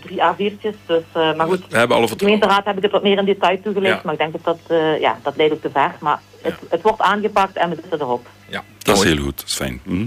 drie 0.00 0.18
A4'tjes. 0.18 0.76
Dus, 0.86 1.02
uh, 1.16 1.34
maar 1.34 1.46
goed, 1.46 1.66
we 1.68 1.78
hebben 1.78 1.96
alle 1.96 2.06
de 2.06 2.14
gemeenteraad 2.18 2.64
heb 2.64 2.76
ik 2.76 2.82
het 2.82 2.92
wat 2.92 3.02
meer 3.02 3.18
in 3.18 3.24
detail 3.24 3.60
toegelicht. 3.60 3.94
Ja. 3.94 4.00
Maar 4.04 4.12
ik 4.12 4.18
denk 4.18 4.32
dat 4.32 4.44
dat, 4.44 4.78
uh, 4.78 5.00
ja, 5.00 5.18
dat 5.22 5.36
leidt 5.36 5.52
ook 5.52 5.60
te 5.60 5.70
ver. 5.70 5.94
Maar 6.00 6.20
het, 6.42 6.54
ja. 6.60 6.66
het, 6.68 6.82
wordt 6.82 7.00
aangepakt 7.00 7.56
en 7.56 7.70
we 7.70 7.74
zitten 7.80 8.00
erop. 8.00 8.26
Ja, 8.48 8.62
dat 8.78 8.96
is 8.96 9.02
heel 9.02 9.16
goed. 9.16 9.36
Dat 9.36 9.46
is 9.46 9.54
fijn. 9.54 9.80
Hm? 9.84 10.06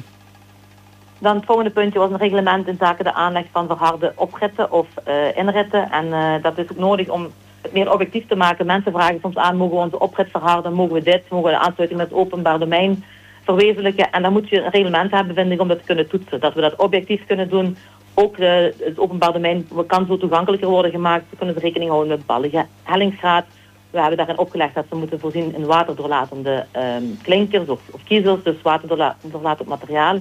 Dan 1.20 1.36
het 1.36 1.46
volgende 1.46 1.72
puntje 1.72 2.00
was 2.00 2.12
een 2.12 2.18
reglement 2.18 2.68
in 2.68 2.78
zaken 2.80 3.04
de 3.04 3.14
aanleg 3.14 3.46
van 3.52 3.68
verharde 3.68 4.14
opritten 4.16 4.72
of 4.72 4.88
inritten. 5.36 5.92
En 5.92 6.42
dat 6.42 6.58
is 6.58 6.72
ook 6.72 6.78
nodig 6.78 7.10
om 7.10 7.32
het 7.62 7.74
meer 7.74 7.92
objectief 7.92 8.28
te 8.28 8.36
maken. 8.36 8.66
Mensen 8.66 8.92
vragen 8.92 9.20
soms 9.22 9.36
aan, 9.36 9.58
mogen 9.58 9.76
we 9.76 9.84
onze 9.84 10.00
oprit 10.00 10.32
verharden? 10.32 10.74
Mogen 10.74 10.94
we 10.94 11.04
dit? 11.04 11.30
Mogen 11.30 11.50
we 11.50 11.58
de 11.58 11.64
aansluiting 11.64 12.00
met 12.00 12.10
het 12.10 12.18
openbaar 12.18 12.60
domein? 12.60 13.04
Verwezenlijken. 13.44 14.12
En 14.12 14.22
dan 14.22 14.32
moet 14.32 14.50
je 14.50 14.62
een 14.62 14.72
reglement 14.72 15.12
hebben, 15.12 15.36
vind 15.36 15.60
om 15.60 15.68
dat 15.68 15.80
te 15.80 15.86
kunnen 15.86 16.08
toetsen. 16.08 16.40
Dat 16.40 16.54
we 16.54 16.62
dat 16.62 16.76
objectief 16.76 17.26
kunnen 17.26 17.50
doen. 17.50 17.78
Ook 18.14 18.38
de, 18.38 18.74
het 18.80 19.00
openbaar 19.00 19.34
domein 19.34 19.68
kan 19.88 20.06
zo 20.06 20.18
toegankelijker 20.18 20.70
worden 20.70 20.92
gemaakt. 20.92 21.24
We 21.30 21.38
kunnen 21.38 21.58
rekening 21.58 21.90
houden 21.90 22.10
met 22.10 22.26
ballige 22.26 22.66
hellingsgraad. 22.84 23.46
We 23.90 24.00
hebben 24.00 24.18
daarin 24.18 24.38
opgelegd 24.38 24.74
dat 24.74 24.86
ze 24.90 24.96
moeten 24.96 25.20
voorzien 25.20 25.56
in 25.56 25.66
waterdoorlatende 25.66 26.66
um, 26.76 27.18
klinkers 27.22 27.68
of, 27.68 27.82
of 27.92 28.04
kiezels, 28.04 28.44
dus 28.44 28.62
waterdoorlatend 28.62 29.68
materiaal. 29.68 30.20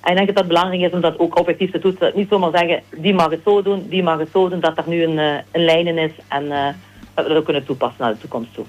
En 0.00 0.10
ik 0.10 0.16
denk 0.16 0.26
dat 0.26 0.38
het 0.38 0.46
belangrijk 0.46 0.82
is 0.82 0.92
om 0.92 1.00
dat 1.00 1.18
ook 1.18 1.38
objectief 1.38 1.70
te 1.70 1.78
toetsen. 1.78 2.12
Niet 2.14 2.28
zomaar 2.28 2.50
zeggen, 2.50 2.82
die 2.96 3.14
mag 3.14 3.30
het 3.30 3.40
zo 3.44 3.62
doen, 3.62 3.86
die 3.88 4.02
mag 4.02 4.18
het 4.18 4.28
zo 4.32 4.48
doen, 4.48 4.60
dat 4.60 4.78
er 4.78 4.84
nu 4.86 5.02
een, 5.02 5.18
uh, 5.18 5.34
een 5.52 5.64
lijn 5.64 5.86
in 5.86 5.98
is 5.98 6.12
en 6.28 6.44
uh, 6.44 6.66
dat 7.14 7.24
we 7.24 7.28
dat 7.28 7.36
ook 7.38 7.44
kunnen 7.44 7.64
toepassen 7.64 8.02
naar 8.02 8.12
de 8.12 8.20
toekomst 8.20 8.54
toe. 8.54 8.64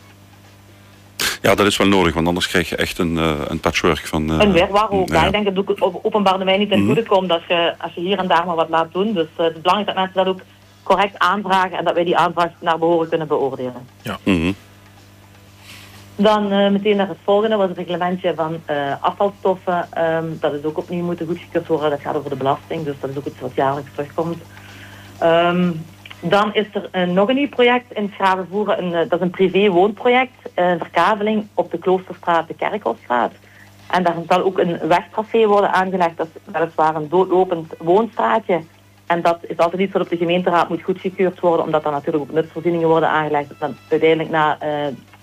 Ja, 1.41 1.55
dat 1.55 1.65
is 1.65 1.77
wel 1.77 1.87
nodig, 1.87 2.13
want 2.13 2.27
anders 2.27 2.47
krijg 2.47 2.69
je 2.69 2.75
echt 2.75 2.97
een, 2.97 3.15
uh, 3.15 3.31
een 3.47 3.59
patchwork 3.59 4.07
van... 4.07 4.31
Uh, 4.31 4.39
een 4.39 4.51
wirwar 4.51 4.89
ook. 4.89 5.09
Ja. 5.09 5.25
Ik 5.25 5.31
denk 5.31 5.45
dat 5.45 5.55
het 5.55 5.69
ook 5.69 5.93
op 5.95 6.05
openbaar 6.05 6.37
domein 6.37 6.59
niet 6.59 6.69
ten 6.69 6.85
goede 6.85 7.03
komt 7.03 7.31
als 7.31 7.45
je, 7.47 7.73
als 7.77 7.93
je 7.93 8.01
hier 8.01 8.17
en 8.17 8.27
daar 8.27 8.45
maar 8.45 8.55
wat 8.55 8.69
laat 8.69 8.93
doen. 8.93 9.13
Dus 9.13 9.27
uh, 9.37 9.45
het 9.45 9.55
is 9.55 9.61
belangrijk 9.61 9.95
dat 9.95 10.05
mensen 10.05 10.25
dat 10.25 10.33
ook 10.33 10.41
correct 10.83 11.17
aanvragen 11.19 11.77
en 11.77 11.83
dat 11.83 11.93
wij 11.93 12.03
die 12.03 12.17
aanvraag 12.17 12.49
naar 12.59 12.77
behoren 12.77 13.09
kunnen 13.09 13.27
beoordelen. 13.27 13.87
Ja. 14.01 14.17
Mm 14.23 14.41
-hmm. 14.41 14.55
Dan 16.15 16.53
uh, 16.53 16.69
meteen 16.69 16.97
naar 16.97 17.07
het 17.07 17.17
volgende 17.23 17.55
was 17.55 17.67
het 17.69 17.77
reglementje 17.77 18.33
van 18.35 18.59
uh, 18.69 18.93
afvalstoffen. 18.99 19.87
Um, 19.97 20.37
dat 20.39 20.53
is 20.53 20.63
ook 20.63 20.77
opnieuw 20.77 21.03
moeten 21.03 21.27
goedgekeurd 21.27 21.67
worden. 21.67 21.89
Dat 21.89 22.01
gaat 22.01 22.15
over 22.15 22.29
de 22.29 22.35
belasting, 22.35 22.83
dus 22.83 22.95
dat 22.99 23.09
is 23.09 23.17
ook 23.17 23.25
iets 23.25 23.39
wat 23.39 23.55
jaarlijks 23.55 23.89
terugkomt. 23.91 24.37
Um, 25.23 25.85
dan 26.19 26.53
is 26.53 26.65
er 26.73 26.89
uh, 26.91 27.13
nog 27.13 27.29
een 27.29 27.35
nieuw 27.35 27.49
project 27.49 27.91
in 27.93 28.11
Schravenvoeren. 28.15 28.83
Een, 28.83 28.91
dat 28.91 29.19
is 29.19 29.25
een 29.25 29.29
privé-woonproject. 29.29 30.31
Een 30.55 30.77
verkaveling 30.77 31.47
op 31.53 31.71
de 31.71 31.77
Kloosterstraat, 31.77 32.47
de 32.47 32.53
Kerkhofstraat. 32.53 33.31
En 33.91 34.03
daar 34.03 34.15
zal 34.27 34.41
ook 34.41 34.59
een 34.59 34.77
wegtracé 34.87 35.47
worden 35.47 35.71
aangelegd. 35.71 36.17
Dat 36.17 36.27
is 36.33 36.51
weliswaar 36.53 36.95
een 36.95 37.09
doodlopend 37.09 37.73
woonstraatje. 37.77 38.61
En 39.05 39.21
dat 39.21 39.37
is 39.41 39.57
altijd 39.57 39.81
iets 39.81 39.93
wat 39.93 40.01
op 40.01 40.09
de 40.09 40.17
gemeenteraad 40.17 40.69
moet 40.69 40.81
goedgekeurd 40.81 41.39
worden, 41.39 41.65
omdat 41.65 41.85
er 41.85 41.91
natuurlijk 41.91 42.23
ook 42.23 42.31
nutsvoorzieningen 42.31 42.87
worden 42.87 43.09
aangelegd. 43.09 43.59
Dan 43.59 43.75
uiteindelijk 43.89 44.29
na 44.29 44.57
uh, 44.63 44.69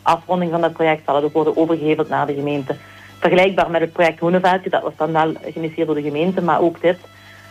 afronding 0.03 0.51
van 0.51 0.61
dat 0.61 0.73
project 0.73 1.03
zal 1.05 1.15
het 1.15 1.25
ook 1.25 1.33
worden 1.33 1.57
overgeheveld 1.57 2.09
naar 2.09 2.27
de 2.27 2.35
gemeente. 2.35 2.77
Vergelijkbaar 3.19 3.71
met 3.71 3.81
het 3.81 3.93
project 3.93 4.21
Hoeneveldje, 4.21 4.71
dat 4.71 4.83
was 4.83 4.97
dan 4.97 5.13
wel 5.13 5.33
geïnitieerd 5.43 5.87
door 5.87 5.97
de 5.97 6.03
gemeente, 6.03 6.43
maar 6.43 6.61
ook 6.61 6.81
dit. 6.81 6.99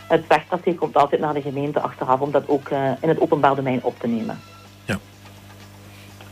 Het 0.08 0.26
wegtracé 0.26 0.74
komt 0.74 0.96
altijd 0.96 1.20
naar 1.20 1.34
de 1.34 1.40
gemeente 1.40 1.80
achteraf 1.80 2.20
om 2.20 2.30
dat 2.30 2.48
ook 2.48 2.68
uh, 2.68 2.90
in 3.00 3.08
het 3.08 3.20
openbaar 3.20 3.54
domein 3.54 3.82
op 3.82 3.98
te 3.98 4.06
nemen. 4.06 4.38
Ja. 4.84 4.98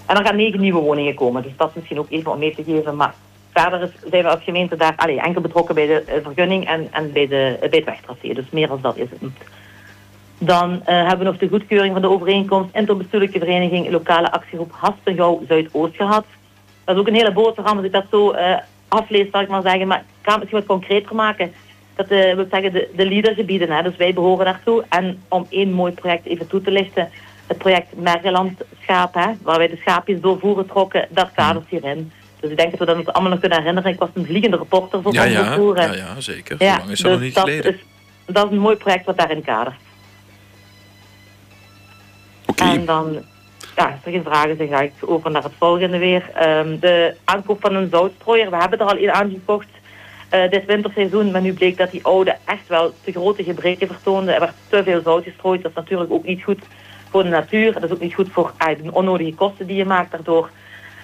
En 0.06 0.16
er 0.16 0.24
gaan 0.24 0.36
negen 0.36 0.60
nieuwe 0.60 0.80
woningen 0.80 1.14
komen, 1.14 1.42
dus 1.42 1.52
dat 1.56 1.68
is 1.68 1.74
misschien 1.74 1.98
ook 1.98 2.10
even 2.10 2.32
om 2.32 2.38
mee 2.38 2.54
te 2.54 2.64
geven. 2.64 2.96
Maar 2.96 3.14
verder 3.50 3.92
zijn 4.10 4.22
we 4.22 4.30
als 4.30 4.42
gemeente 4.42 4.76
daar 4.76 4.92
allee, 4.96 5.20
enkel 5.20 5.40
betrokken 5.40 5.74
bij 5.74 5.86
de 5.86 6.04
uh, 6.06 6.14
vergunning 6.22 6.66
en, 6.66 6.88
en 6.90 7.12
bij, 7.12 7.26
de, 7.26 7.56
bij 7.60 7.68
het 7.70 7.84
wegtracé. 7.84 8.34
Dus 8.34 8.50
meer 8.50 8.68
dan 8.68 8.78
dat 8.80 8.96
is 8.96 9.10
het 9.10 9.20
niet. 9.20 9.38
Dan 10.38 10.72
uh, 10.72 10.80
hebben 10.84 11.18
we 11.18 11.24
nog 11.24 11.38
de 11.38 11.48
goedkeuring 11.48 11.92
van 11.92 12.02
de 12.02 12.10
overeenkomst 12.10 12.74
interbestuurlijke 12.74 13.38
vereniging 13.38 13.90
lokale 13.90 14.32
actiegroep 14.32 14.72
Haspengouw 14.72 15.42
Zuidoost 15.48 15.96
gehad. 15.96 16.24
Dat 16.84 16.94
is 16.94 17.00
ook 17.00 17.08
een 17.08 17.14
hele 17.14 17.32
boterham 17.32 17.76
als 17.76 17.86
ik 17.86 17.92
dat 17.92 18.04
zo 18.10 18.32
uh, 18.32 18.56
aflees, 18.88 19.30
zal 19.30 19.40
ik 19.40 19.48
maar 19.48 19.62
zeggen. 19.62 19.86
Maar 19.86 19.98
ik 19.98 20.04
ga 20.22 20.30
het 20.30 20.38
misschien 20.40 20.58
wat 20.58 20.68
concreter 20.68 21.14
maken. 21.14 21.52
Dat 21.94 22.10
uh, 22.10 22.34
wil 22.34 22.46
zeggen 22.50 22.72
de, 22.72 22.90
de 22.96 23.06
leadergebieden, 23.06 23.70
hè, 23.70 23.82
dus 23.82 23.96
wij 23.96 24.14
behoren 24.14 24.44
daartoe. 24.44 24.84
En 24.88 25.22
om 25.28 25.46
één 25.48 25.72
mooi 25.72 25.92
project 25.92 26.26
even 26.26 26.46
toe 26.46 26.62
te 26.62 26.70
lichten. 26.70 27.10
Het 27.46 27.58
project 27.58 27.96
Mergeland 27.96 28.60
Schaap, 28.82 29.14
hè, 29.14 29.26
waar 29.42 29.58
wij 29.58 29.68
de 29.68 29.76
schaapjes 29.76 30.20
doorvoeren 30.20 30.66
trokken, 30.66 31.06
dat 31.10 31.30
kadert 31.34 31.68
hierin. 31.68 32.12
Dus 32.40 32.50
ik 32.50 32.56
denk 32.56 32.70
dat 32.70 32.78
we 32.78 32.86
dat 32.86 32.96
ons 32.96 33.06
allemaal 33.06 33.30
nog 33.30 33.40
kunnen 33.40 33.58
herinneren. 33.58 33.92
Ik 33.92 33.98
was 33.98 34.08
een 34.14 34.24
vliegende 34.24 34.56
reporter 34.56 35.02
voor 35.02 35.12
ja, 35.12 35.24
ja, 35.24 35.54
voeren. 35.54 35.82
ja, 35.82 35.92
ja, 35.92 36.20
zeker. 36.20 36.56
Ja, 36.58 36.70
Hoe 36.70 36.78
lang 36.78 36.90
is 36.90 37.00
dat 37.00 37.10
dus 37.10 37.12
nog 37.12 37.20
niet 37.20 37.34
dat 37.34 37.44
geleden? 37.44 37.74
Is, 37.74 37.80
dat 38.26 38.44
is 38.44 38.50
een 38.50 38.58
mooi 38.58 38.76
project 38.76 39.04
wat 39.04 39.16
daarin 39.16 39.42
kadert. 39.42 39.76
Okay. 42.46 42.74
En 42.74 42.84
dan, 42.84 43.22
ja, 43.76 43.84
als 43.84 44.04
er 44.04 44.10
geen 44.10 44.24
vragen 44.24 44.56
zijn, 44.56 44.68
ga 44.68 44.80
ik 44.80 44.92
over 45.00 45.30
naar 45.30 45.42
het 45.42 45.52
volgende 45.58 45.98
weer. 45.98 46.22
Um, 46.42 46.78
de 46.80 47.14
aankoop 47.24 47.60
van 47.60 47.74
een 47.74 47.88
zoutstrooier. 47.90 48.50
We 48.50 48.56
hebben 48.56 48.78
er 48.78 48.86
al 48.86 48.98
een 48.98 49.12
aangekocht 49.12 49.68
uh, 50.30 50.50
dit 50.50 50.64
winterseizoen. 50.64 51.30
Maar 51.30 51.40
nu 51.40 51.52
bleek 51.52 51.76
dat 51.76 51.90
die 51.90 52.04
oude 52.04 52.36
echt 52.44 52.68
wel 52.68 52.94
te 53.04 53.12
grote 53.12 53.42
gebreken 53.42 53.86
vertoonde. 53.86 54.32
Er 54.32 54.40
werd 54.40 54.52
te 54.68 54.82
veel 54.82 55.00
zout 55.04 55.24
gestrooid. 55.24 55.62
Dat 55.62 55.70
is 55.70 55.76
natuurlijk 55.76 56.12
ook 56.12 56.24
niet 56.24 56.42
goed 56.42 56.62
voor 57.10 57.22
de 57.22 57.28
natuur. 57.28 57.72
Dat 57.72 57.82
is 57.82 57.90
ook 57.90 58.00
niet 58.00 58.14
goed 58.14 58.28
voor 58.32 58.52
uh, 58.58 58.82
de 58.82 58.92
onnodige 58.92 59.34
kosten 59.34 59.66
die 59.66 59.76
je 59.76 59.84
maakt 59.84 60.10
daardoor. 60.10 60.50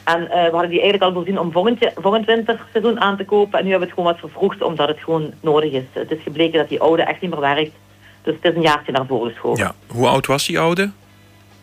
En 0.04 0.22
uh, 0.22 0.28
we 0.28 0.50
hadden 0.50 0.70
die 0.70 0.80
eigenlijk 0.80 1.02
al 1.02 1.12
voorzien 1.12 1.38
om 1.38 1.52
volgend, 1.52 1.90
volgend 1.94 2.26
winterseizoen 2.26 3.00
aan 3.00 3.16
te 3.16 3.24
kopen. 3.24 3.58
En 3.58 3.64
nu 3.64 3.70
hebben 3.70 3.88
we 3.88 3.94
het 3.94 4.04
gewoon 4.04 4.20
wat 4.20 4.30
vervroegd, 4.30 4.62
omdat 4.62 4.88
het 4.88 4.98
gewoon 4.98 5.32
nodig 5.40 5.72
is. 5.72 5.84
Het 5.92 6.10
is 6.10 6.22
gebleken 6.22 6.58
dat 6.58 6.68
die 6.68 6.80
oude 6.80 7.02
echt 7.02 7.20
niet 7.20 7.30
meer 7.30 7.40
werkt. 7.40 7.72
Dus 8.22 8.34
het 8.34 8.44
is 8.44 8.54
een 8.54 8.62
jaartje 8.62 8.92
naar 8.92 9.06
voren 9.06 9.30
geschoven. 9.30 9.64
Ja. 9.64 9.74
Hoe 9.86 10.08
oud 10.08 10.26
was 10.26 10.46
die 10.46 10.58
oude? 10.58 10.90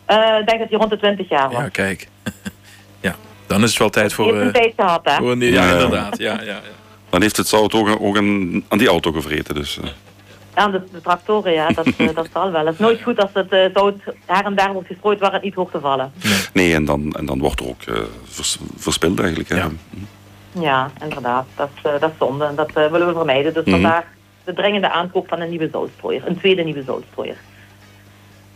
Uh, 0.08 0.38
ik 0.40 0.46
denk 0.46 0.58
dat 0.58 0.68
hij 0.68 0.78
rond 0.78 0.90
de 0.90 0.96
20 0.96 1.28
jaar 1.28 1.50
was. 1.50 1.60
Ja, 1.60 1.68
kijk. 1.68 2.08
ja, 3.00 3.14
dan 3.46 3.62
is 3.62 3.68
het 3.68 3.78
wel 3.78 3.90
tijd 3.90 4.12
voor... 4.12 4.26
Je 4.26 4.32
hebt 4.32 4.44
een 4.46 4.62
tijd 4.62 4.72
gehad, 4.76 5.00
hè? 5.02 5.16
Voor 5.16 5.30
een, 5.30 5.40
ja, 5.40 5.64
ja, 5.64 5.72
inderdaad. 5.72 6.18
Ja, 6.18 6.32
ja, 6.32 6.42
ja. 6.42 6.60
Dan 7.10 7.22
heeft 7.22 7.36
het 7.36 7.48
zout 7.48 7.74
ook, 7.74 8.00
ook 8.00 8.16
een, 8.16 8.64
aan 8.68 8.78
die 8.78 8.88
auto 8.88 9.12
gevreten. 9.12 9.54
Dus, 9.54 9.78
uh. 9.78 9.90
Aan 10.54 10.70
de, 10.70 10.82
de, 10.92 11.00
tractoren, 11.00 11.52
ja, 11.52 11.68
dat, 11.68 11.86
uh, 11.86 12.14
dat 12.14 12.28
zal 12.32 12.50
wel. 12.50 12.66
Het 12.66 12.74
is 12.74 12.80
nooit 12.80 13.02
goed 13.02 13.20
als 13.20 13.30
het 13.32 13.52
uh, 13.52 13.64
zout 13.74 14.00
her 14.24 14.44
en 14.44 14.54
daar 14.54 14.72
wordt 14.72 14.88
gestrooid 14.88 15.18
waar 15.18 15.32
het 15.32 15.42
niet 15.42 15.54
hoort 15.54 15.70
te 15.70 15.80
vallen. 15.80 16.12
Nee, 16.22 16.32
nee 16.52 16.74
en, 16.74 16.84
dan, 16.84 17.12
en 17.12 17.26
dan 17.26 17.38
wordt 17.38 17.60
er 17.60 17.68
ook 17.68 17.82
vers, 18.24 18.58
verspild 18.76 19.20
eigenlijk. 19.20 19.48
Hè. 19.48 19.56
Ja. 19.56 19.68
ja, 20.60 20.90
inderdaad. 21.02 21.46
Dat, 21.56 21.70
dat 21.82 22.10
is 22.10 22.18
zonde 22.18 22.44
en 22.44 22.54
dat 22.54 22.72
willen 22.72 23.06
we 23.06 23.12
vermijden. 23.12 23.54
Dus 23.54 23.64
mm 23.64 23.72
-hmm. 23.72 23.82
vandaar 23.82 24.06
de 24.44 24.52
dringende 24.52 24.90
aankoop 24.90 25.28
van 25.28 25.40
een 25.40 25.50
nieuwe 25.50 25.68
zoutstrooier. 25.72 26.26
Een 26.26 26.38
tweede 26.38 26.62
nieuwe 26.62 26.82
zoutstrooier. 26.82 27.36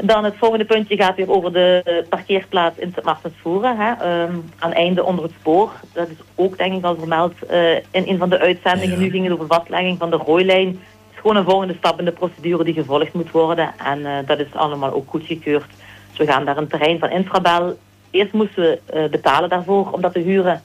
Dan 0.04 0.24
het 0.24 0.34
volgende 0.36 0.64
puntje 0.64 0.96
gaat 0.96 1.16
weer 1.16 1.30
over 1.30 1.52
de 1.52 2.04
parkeerplaats 2.08 2.78
in 2.78 2.90
Sint 2.92 3.04
Maartensvoeren. 3.04 3.76
Hè, 3.76 4.22
um, 4.22 4.50
aan 4.58 4.72
einde 4.72 5.04
onder 5.04 5.24
het 5.24 5.32
spoor. 5.40 5.72
Dat 5.92 6.08
is 6.08 6.16
ook 6.34 6.58
denk 6.58 6.76
ik 6.76 6.84
al 6.84 6.96
vermeld 6.96 7.34
uh, 7.50 7.74
in 7.74 8.04
een 8.06 8.18
van 8.18 8.28
de 8.28 8.38
uitzendingen. 8.38 8.96
Ja. 8.96 9.02
Nu 9.02 9.10
ging 9.10 9.24
het 9.24 9.32
over 9.32 9.46
vastlegging 9.46 9.98
van 9.98 10.10
de 10.10 10.16
rooilijn. 10.16 10.66
Het 10.66 10.76
is 11.12 11.20
gewoon 11.20 11.36
een 11.36 11.44
volgende 11.44 11.74
stap 11.74 11.98
in 11.98 12.04
de 12.04 12.12
procedure 12.12 12.64
die 12.64 12.74
gevolgd 12.74 13.12
moet 13.12 13.30
worden. 13.30 13.74
En 13.84 13.98
uh, 13.98 14.16
dat 14.26 14.38
is 14.38 14.54
allemaal 14.54 14.92
ook 14.92 15.10
goedgekeurd. 15.10 15.70
Dus 16.08 16.18
we 16.18 16.32
gaan 16.32 16.44
daar 16.44 16.56
een 16.56 16.68
terrein 16.68 16.98
van 16.98 17.10
Infrabel. 17.10 17.76
Eerst 18.10 18.32
moesten 18.32 18.62
we 18.62 18.78
uh, 18.94 19.10
betalen 19.10 19.48
daarvoor 19.48 19.90
om 19.90 20.00
dat 20.00 20.12
te 20.12 20.18
huren. 20.18 20.62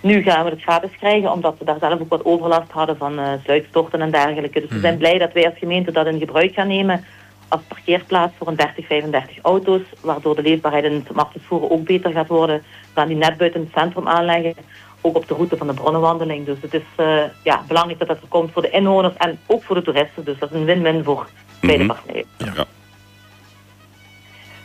Nu 0.00 0.22
gaan 0.22 0.44
we 0.44 0.50
het 0.50 0.62
gratis 0.62 0.96
krijgen, 0.98 1.32
omdat 1.32 1.54
we 1.58 1.64
daar 1.64 1.78
zelf 1.80 2.00
ook 2.00 2.08
wat 2.08 2.24
overlast 2.24 2.70
hadden 2.70 2.96
van 2.96 3.20
sluitstorten 3.44 4.00
en 4.00 4.10
dergelijke. 4.10 4.60
Dus 4.60 4.68
mm. 4.68 4.74
we 4.74 4.80
zijn 4.80 4.98
blij 4.98 5.18
dat 5.18 5.32
wij 5.32 5.44
als 5.44 5.58
gemeente 5.58 5.92
dat 5.92 6.06
in 6.06 6.18
gebruik 6.18 6.54
gaan 6.54 6.68
nemen 6.68 7.04
als 7.48 7.60
parkeerplaats 7.68 8.32
voor 8.38 8.46
een 8.48 8.56
30, 8.56 8.86
35 8.86 9.38
auto's, 9.42 9.80
waardoor 10.00 10.36
de 10.36 10.42
leefbaarheid 10.42 10.84
in 10.84 10.92
het 10.92 11.12
marktvoeren 11.14 11.70
ook 11.70 11.84
beter 11.84 12.12
gaat 12.12 12.28
worden. 12.28 12.56
We 12.58 12.64
gaan 13.00 13.08
die 13.08 13.16
net 13.16 13.36
buiten 13.36 13.60
het 13.60 13.70
centrum 13.74 14.08
aanleggen, 14.08 14.54
ook 15.00 15.16
op 15.16 15.28
de 15.28 15.34
route 15.34 15.56
van 15.56 15.66
de 15.66 15.74
bronnenwandeling. 15.74 16.46
Dus 16.46 16.58
het 16.60 16.74
is 16.74 16.82
uh, 16.96 17.22
ja, 17.42 17.62
belangrijk 17.68 17.98
dat 17.98 18.08
dat 18.08 18.20
er 18.20 18.28
komt 18.28 18.52
voor 18.52 18.62
de 18.62 18.70
inwoners 18.70 19.16
en 19.16 19.38
ook 19.46 19.62
voor 19.62 19.74
de 19.74 19.82
toeristen. 19.82 20.24
Dus 20.24 20.38
dat 20.38 20.50
is 20.50 20.56
een 20.56 20.64
win-win 20.64 21.04
voor 21.04 21.28
beide 21.60 21.84
Mhm. 21.84 21.92
partijen. 21.94 22.24
Ja. 22.38 22.64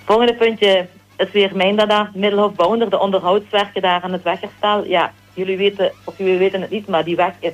Volgende 0.05 0.35
puntje 0.35 0.87
is 1.17 1.31
weer 1.31 1.55
mijn 1.55 1.75
dada, 1.75 2.11
Middelhof 2.13 2.53
Bouwender, 2.53 2.89
de 2.89 2.99
onderhoudswerken 2.99 3.81
daar 3.81 4.01
aan 4.01 4.11
het 4.11 4.23
wegherstel. 4.23 4.85
Ja, 4.85 5.11
jullie 5.33 5.57
weten, 5.57 5.91
of 6.03 6.17
jullie 6.17 6.37
weten 6.37 6.61
het 6.61 6.69
niet, 6.69 6.87
maar 6.87 7.03
die 7.03 7.15
weg 7.15 7.33
is 7.39 7.53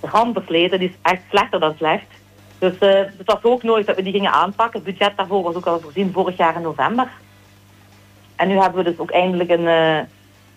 rambesleten. 0.00 0.78
Die 0.78 0.88
is 0.88 0.94
echt 1.02 1.22
slechter 1.30 1.60
dan 1.60 1.74
slecht. 1.76 2.04
Dus 2.62 2.78
eh, 2.78 3.00
het 3.18 3.24
was 3.24 3.42
ook 3.42 3.62
nodig 3.62 3.86
dat 3.86 3.96
we 3.96 4.02
die 4.02 4.12
gingen 4.12 4.32
aanpakken. 4.32 4.80
Het 4.80 4.98
budget 4.98 5.16
daarvoor 5.16 5.42
was 5.42 5.54
ook 5.54 5.66
al 5.66 5.80
voorzien 5.80 6.12
vorig 6.12 6.36
jaar 6.36 6.54
in 6.54 6.62
november. 6.62 7.08
En 8.36 8.48
nu 8.48 8.58
hebben 8.58 8.84
we 8.84 8.90
dus 8.90 8.98
ook 8.98 9.10
eindelijk 9.10 9.50
een, 9.50 9.64
uh, 9.64 9.98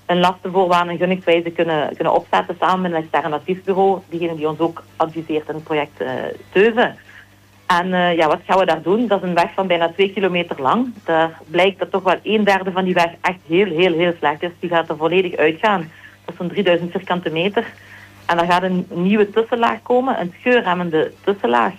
een 0.05 0.19
lastenvoorwaarde 0.19 0.89
en 0.89 0.97
gunningswijze 0.97 1.49
kunnen, 1.49 1.95
kunnen 1.95 2.13
opzetten 2.13 2.55
samen 2.59 2.81
met 2.81 2.91
een 2.91 2.97
extern 2.97 3.33
adviesbureau. 3.33 3.99
Diegene 4.09 4.35
die 4.35 4.49
ons 4.49 4.59
ook 4.59 4.83
adviseert 4.95 5.49
in 5.49 5.55
het 5.55 5.63
project 5.63 6.01
uh, 6.01 6.09
Teuven. 6.51 6.95
En 7.65 7.87
ja, 8.15 8.27
wat 8.27 8.39
gaan 8.45 8.59
we 8.59 8.65
daar 8.65 8.81
doen? 8.81 9.07
Dat 9.07 9.23
is 9.23 9.29
een 9.29 9.35
weg 9.35 9.53
van 9.53 9.67
bijna 9.67 9.91
twee 9.91 10.13
kilometer 10.13 10.61
lang. 10.61 10.93
Daar 11.03 11.39
blijkt 11.47 11.79
dat 11.79 11.91
toch 11.91 12.03
wel 12.03 12.19
een 12.23 12.43
derde 12.43 12.71
van 12.71 12.83
die 12.83 12.93
weg 12.93 13.11
echt 13.21 13.39
heel, 13.47 13.65
heel, 13.65 13.93
heel 13.93 14.13
slecht 14.17 14.43
is. 14.43 14.51
Die 14.59 14.69
gaat 14.69 14.89
er 14.89 14.97
volledig 14.97 15.35
uitgaan. 15.35 15.91
Dat 16.25 16.33
is 16.33 16.39
zo'n 16.39 16.49
3000 16.49 16.91
vierkante 16.91 17.29
meter. 17.29 17.65
En 18.25 18.37
daar 18.37 18.45
gaat 18.45 18.63
een 18.63 18.87
nieuwe 18.89 19.29
tussenlaag 19.29 19.81
komen, 19.81 20.19
een 20.19 20.33
scheurremmende 20.39 21.11
tussenlaag. 21.23 21.73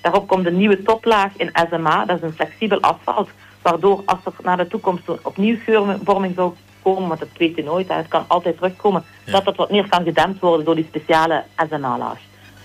Daarop 0.00 0.28
komt 0.28 0.46
een 0.46 0.56
nieuwe 0.56 0.82
toplaag 0.82 1.36
in 1.36 1.50
SMA, 1.70 2.04
dat 2.04 2.16
is 2.16 2.22
een 2.22 2.32
flexibel 2.32 2.80
asfalt. 2.80 3.28
Waardoor 3.62 4.02
als 4.04 4.18
er 4.24 4.32
naar 4.42 4.56
de 4.56 4.66
toekomst 4.66 5.08
opnieuw 5.22 5.56
scheurvorming 5.56 6.34
zou 6.34 6.52
komen, 6.82 7.08
want 7.08 7.20
dat 7.20 7.28
weet 7.36 7.56
je 7.56 7.64
nooit, 7.64 7.88
het 7.88 8.08
kan 8.08 8.24
altijd 8.26 8.56
terugkomen, 8.56 9.04
ja. 9.24 9.32
dat 9.32 9.44
dat 9.44 9.56
wat 9.56 9.70
meer 9.70 9.88
kan 9.88 10.04
gedempt 10.04 10.40
worden 10.40 10.64
door 10.64 10.74
die 10.74 10.88
speciale 10.88 11.44
SMA-laag. 11.68 12.18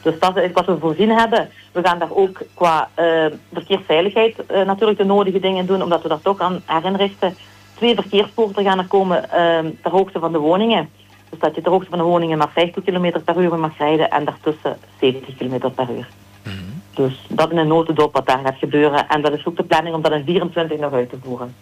Dus 0.03 0.19
dat 0.19 0.37
is 0.37 0.51
wat 0.51 0.65
we 0.65 0.77
voorzien 0.79 1.09
hebben. 1.09 1.49
We 1.71 1.81
gaan 1.83 1.99
daar 1.99 2.11
ook 2.11 2.41
qua 2.53 2.89
uh, 2.99 3.25
verkeersveiligheid 3.53 4.35
uh, 4.51 4.65
natuurlijk 4.65 4.97
de 4.97 5.05
nodige 5.05 5.39
dingen 5.39 5.65
doen, 5.65 5.81
omdat 5.81 6.01
we 6.01 6.09
daar 6.09 6.21
toch 6.21 6.39
aan 6.39 6.61
herinrichten. 6.65 7.35
Twee 7.75 7.95
verkeerspoorten 7.95 8.63
gaan 8.63 8.79
er 8.79 8.87
komen 8.87 9.23
uh, 9.25 9.71
ter 9.81 9.91
hoogte 9.91 10.19
van 10.19 10.31
de 10.31 10.37
woningen. 10.37 10.89
Dus 11.29 11.39
dat 11.39 11.55
je 11.55 11.61
ter 11.61 11.71
hoogte 11.71 11.89
van 11.89 11.97
de 11.97 12.03
woningen 12.03 12.37
maar 12.37 12.51
50 12.53 12.83
km 12.83 13.19
per 13.25 13.41
uur 13.41 13.57
mag 13.59 13.77
rijden 13.77 14.09
en 14.09 14.25
daartussen 14.25 14.77
70 14.99 15.35
km 15.35 15.71
per 15.75 15.89
uur. 15.89 16.07
Mm 16.43 16.51
-hmm. 16.51 16.81
Dus 16.93 17.25
dat 17.29 17.51
is 17.51 17.57
een 17.57 17.67
notendop 17.67 18.13
wat 18.13 18.27
daar 18.27 18.39
gaat 18.43 18.57
gebeuren. 18.57 19.07
En 19.07 19.21
dat 19.21 19.33
is 19.33 19.45
ook 19.45 19.57
de 19.57 19.63
planning 19.63 19.95
om 19.95 20.01
dat 20.01 20.11
in 20.11 20.23
24 20.25 20.79
nog 20.79 20.93
uit 20.93 21.09
te 21.09 21.17
voeren. 21.23 21.55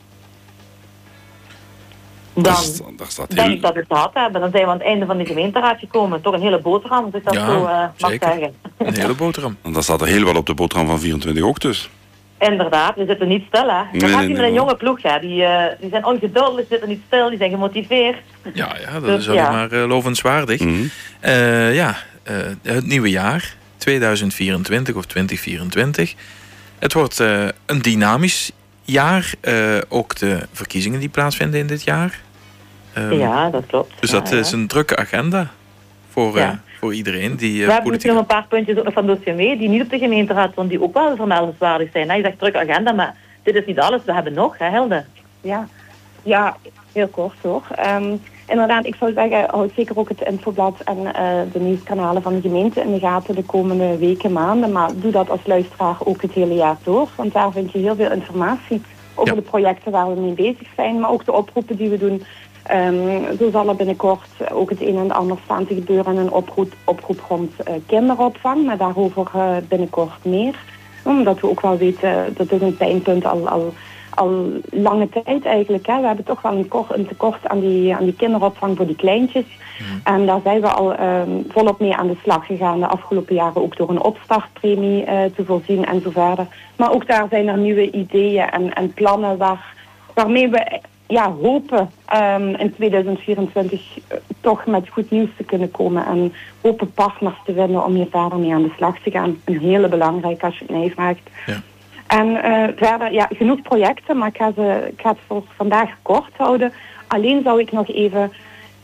Dan 2.34 2.56
denk 3.28 3.40
heel... 3.40 3.50
ik 3.50 3.62
dat 3.62 3.74
we 3.74 3.80
het 3.80 3.88
gehad 3.88 4.14
hebben. 4.14 4.42
Dan 4.42 4.52
zijn 4.52 4.64
we 4.64 4.70
aan 4.70 4.78
het 4.78 4.88
einde 4.88 5.06
van 5.06 5.18
de 5.18 5.26
gemeenteraad 5.26 5.80
gekomen. 5.80 6.22
Toch 6.22 6.34
een 6.34 6.42
hele 6.42 6.60
boterham, 6.60 7.06
als 7.06 7.14
ik 7.14 7.24
dat 7.24 7.34
Ja, 7.34 7.46
zo 7.46 7.58
uh, 7.58 7.68
mag 7.98 8.12
zeker. 8.12 8.28
zeggen. 8.28 8.54
Een 8.78 8.98
hele 8.98 9.14
boterham. 9.14 9.58
En 9.62 9.74
daar 9.74 9.84
staat 9.84 10.02
er 10.02 10.08
heel 10.08 10.26
wel 10.26 10.36
op 10.36 10.46
de 10.46 10.54
boterham 10.54 10.88
van 10.88 11.00
24 11.00 11.44
ook 11.44 11.60
dus. 11.60 11.90
Inderdaad, 12.40 12.96
we 12.96 13.06
zitten 13.06 13.28
niet 13.28 13.44
stil 13.48 13.70
hè. 13.70 13.84
Nee, 13.92 14.00
Dan 14.00 14.10
gaat 14.10 14.18
nee, 14.18 14.28
je 14.28 14.34
met 14.34 14.42
nee, 14.42 14.50
een 14.50 14.56
jonge 14.56 14.76
ploeg, 14.76 15.02
hè. 15.02 15.20
Die, 15.20 15.42
uh, 15.42 15.64
die 15.80 15.90
zijn 15.90 16.06
ongeduldig, 16.06 16.66
zitten 16.70 16.90
niet 16.90 17.02
stil, 17.08 17.30
die 17.30 17.38
zijn 17.38 17.50
gemotiveerd. 17.50 18.18
Ja, 18.54 18.76
ja 18.86 18.94
dat 18.94 19.04
Dus 19.04 19.20
is 19.20 19.28
alleen 19.30 19.42
ja. 19.42 19.52
maar 19.52 19.74
uh, 19.74 19.88
lovenswaardig. 19.88 20.60
Mhm. 20.60 20.84
Uh, 21.26 21.76
ja, 21.76 21.96
uh, 22.32 22.36
het 22.62 22.86
nieuwe 22.86 23.10
jaar, 23.10 23.56
2024 23.82 24.96
of 24.96 25.06
2024. 25.06 26.14
Het 26.80 26.94
wordt 26.94 27.20
uh, 27.20 27.48
een 27.66 27.82
dynamisch 27.82 28.52
jaar. 28.82 29.34
Uh, 29.42 29.78
ook 29.90 30.16
de 30.16 30.40
verkiezingen 30.52 31.00
die 31.00 31.10
plaatsvinden 31.10 31.60
in 31.60 31.68
dit 31.68 31.84
jaar. 31.84 32.20
Um, 32.98 33.14
ja, 33.14 33.50
dat 33.50 33.64
klopt. 33.68 33.94
Dus 34.00 34.12
ja, 34.12 34.20
dat 34.20 34.30
ja. 34.30 34.38
is 34.38 34.52
een 34.52 34.68
drukke 34.68 34.96
agenda 34.96 35.52
voor, 36.10 36.36
uh, 36.36 36.42
Ja. 36.42 36.62
voor 36.80 36.94
iedereen 36.94 37.36
die 37.36 37.66
We 37.66 37.72
hebben 37.72 38.00
nog 38.04 38.18
een 38.18 38.26
paar 38.26 38.46
puntjes 38.48 38.78
ook 38.78 38.84
nog 38.84 38.94
van 38.94 39.08
dossier 39.08 39.36
mee, 39.36 39.58
die 39.58 39.70
niet 39.70 39.82
op 39.82 39.90
de 39.90 39.98
gemeenteraad 39.98 40.52
stonden, 40.52 40.78
die 40.78 40.88
ook 40.88 40.94
wel 40.94 41.16
vermeldenswaardig 41.16 41.90
zijn. 41.92 42.10
hè. 42.10 42.16
Je 42.16 42.24
zegt 42.24 42.40
druk 42.40 42.56
agenda, 42.56 42.92
maar 42.92 43.16
dit 43.44 43.56
is 43.56 43.66
niet 43.66 43.80
alles. 43.80 44.02
We 44.06 44.14
hebben 44.14 44.34
nog, 44.34 44.58
hè, 44.58 44.70
Hilde? 44.70 45.06
Ja, 45.42 45.68
ja 46.24 46.58
heel 46.92 47.08
kort 47.08 47.38
hoor. 47.42 47.64
Ehm, 47.76 48.16
inderdaad, 48.52 48.86
ik 48.86 48.96
zou 48.96 49.14
zeggen, 49.14 49.46
houd 49.50 49.72
zeker 49.76 49.98
ook 49.98 50.10
het 50.10 50.22
infoblad 50.22 50.76
en 50.86 51.14
eh, 51.16 51.24
de 51.54 51.60
nieuwskanalen 51.60 52.22
van 52.22 52.36
de 52.36 52.42
gemeente 52.42 52.82
in 52.82 52.94
de 52.94 53.00
gaten 53.00 53.36
de 53.36 53.44
komende 53.44 53.98
weken, 53.98 54.32
maanden. 54.32 54.72
Maar 54.72 54.90
doe 54.96 55.12
dat 55.12 55.30
als 55.30 55.40
luisteraar 55.46 55.98
ook 56.04 56.22
het 56.22 56.32
hele 56.32 56.54
jaar 56.54 56.78
door, 56.84 57.08
want 57.16 57.34
daar 57.34 57.52
vind 57.52 57.72
je 57.72 57.78
heel 57.78 57.96
veel 57.96 58.12
informatie 58.12 58.82
over 59.16 59.36
Ja. 59.36 59.40
de 59.42 59.48
projecten 59.50 59.92
waar 59.92 60.14
we 60.16 60.22
mee 60.22 60.34
bezig 60.34 60.68
zijn, 60.76 61.00
maar 61.00 61.10
ook 61.12 61.26
de 61.26 61.32
oproepen 61.34 61.76
die 61.76 61.90
we 61.90 61.98
doen. 61.98 62.24
Ehm, 62.64 63.36
zo 63.40 63.50
zal 63.52 63.68
er 63.70 63.76
binnenkort 63.76 64.52
ook 64.54 64.70
het 64.70 64.82
een 64.82 64.98
en 64.98 65.12
ander 65.12 65.38
staan 65.44 65.66
te 65.66 65.74
gebeuren 65.74 66.18
een 66.18 66.32
oproep, 66.32 66.74
oproep 66.84 67.20
rond 67.30 67.52
eh, 67.64 67.74
kinderopvang, 67.86 68.66
maar 68.66 68.78
daarover 68.78 69.28
eh, 69.34 69.56
binnenkort 69.68 70.26
meer. 70.26 70.56
Omdat 71.04 71.40
we 71.40 71.50
ook 71.50 71.62
wel 71.62 71.78
weten, 71.78 72.34
dat 72.38 72.52
is 72.52 72.62
een 72.62 72.78
pijnpunt 72.78 73.26
al, 73.26 73.50
al, 73.50 73.74
al 74.16 74.52
lange 74.70 75.10
tijd 75.10 75.46
eigenlijk. 75.46 75.88
Hè. 75.88 76.00
We 76.00 76.08
hebben 76.08 76.26
toch 76.26 76.42
wel 76.42 76.52
een, 76.52 76.68
kort, 76.68 76.94
een 76.96 77.08
tekort 77.08 77.48
aan 77.48 77.60
die, 77.60 77.96
aan 77.96 78.04
die 78.04 78.16
kinderopvang 78.16 78.78
voor 78.78 78.86
die 78.86 78.96
kleintjes. 78.96 79.46
En 80.04 80.26
daar 80.26 80.40
zijn 80.44 80.62
we 80.62 80.68
al 80.68 80.96
ehm, 80.96 81.30
volop 81.48 81.80
mee 81.80 81.96
aan 81.96 82.08
de 82.08 82.18
slag 82.24 82.46
gegaan 82.46 82.80
de 82.80 82.88
afgelopen 82.88 83.36
jaren. 83.36 83.62
Ook 83.62 83.78
door 83.78 83.90
een 83.90 84.02
opstartpremie 84.02 85.04
eh, 85.04 85.24
te 85.36 85.46
voorzien 85.46 85.86
en 85.86 86.02
zo 86.02 86.10
verder. 86.10 86.48
Maar 86.76 86.94
ook 86.94 87.08
daar 87.08 87.28
zijn 87.30 87.48
er 87.48 87.58
nieuwe 87.58 87.92
ideeën 87.92 88.50
en, 88.50 88.74
en 88.74 88.94
plannen 88.94 89.38
waar, 89.38 89.74
waarmee 90.14 90.50
we 90.50 90.80
ja, 91.08 91.32
hopen 91.42 91.90
ehm, 92.06 92.50
in 92.50 92.74
2024 92.76 93.98
eh, 94.08 94.18
toch 94.42 94.66
met 94.66 94.90
goed 94.90 95.12
nieuws 95.12 95.30
te 95.38 95.44
kunnen 95.44 95.72
komen. 95.72 96.06
En 96.06 96.34
hopen 96.62 96.92
partners 96.92 97.36
te 97.46 97.54
vinden 97.54 97.86
om 97.86 97.94
hier 97.94 98.08
verder 98.12 98.40
mee 98.40 98.54
aan 98.54 98.64
de 98.64 98.74
slag 98.76 99.00
te 99.00 99.12
gaan. 99.12 99.38
Een 99.44 99.60
hele 99.60 99.88
belangrijke 99.88 100.46
als 100.46 100.58
je 100.58 100.66
het 100.66 100.76
mij 100.78 100.92
vraagt. 100.92 101.30
Ja. 101.46 101.62
En 102.12 102.44
eh, 102.44 102.68
verder, 102.76 103.12
ja, 103.14 103.28
genoeg 103.38 103.62
projecten, 103.62 104.18
maar 104.18 104.28
ik 104.28 104.38
ga, 104.38 104.52
ze, 104.56 104.88
ik 104.98 105.04
het 105.04 105.18
voor 105.28 105.44
vandaag 105.56 105.90
kort 106.02 106.32
houden. 106.38 106.74
Alleen 107.08 107.42
zou 107.44 107.60
ik 107.60 107.72
nog 107.72 107.88
even 107.88 108.32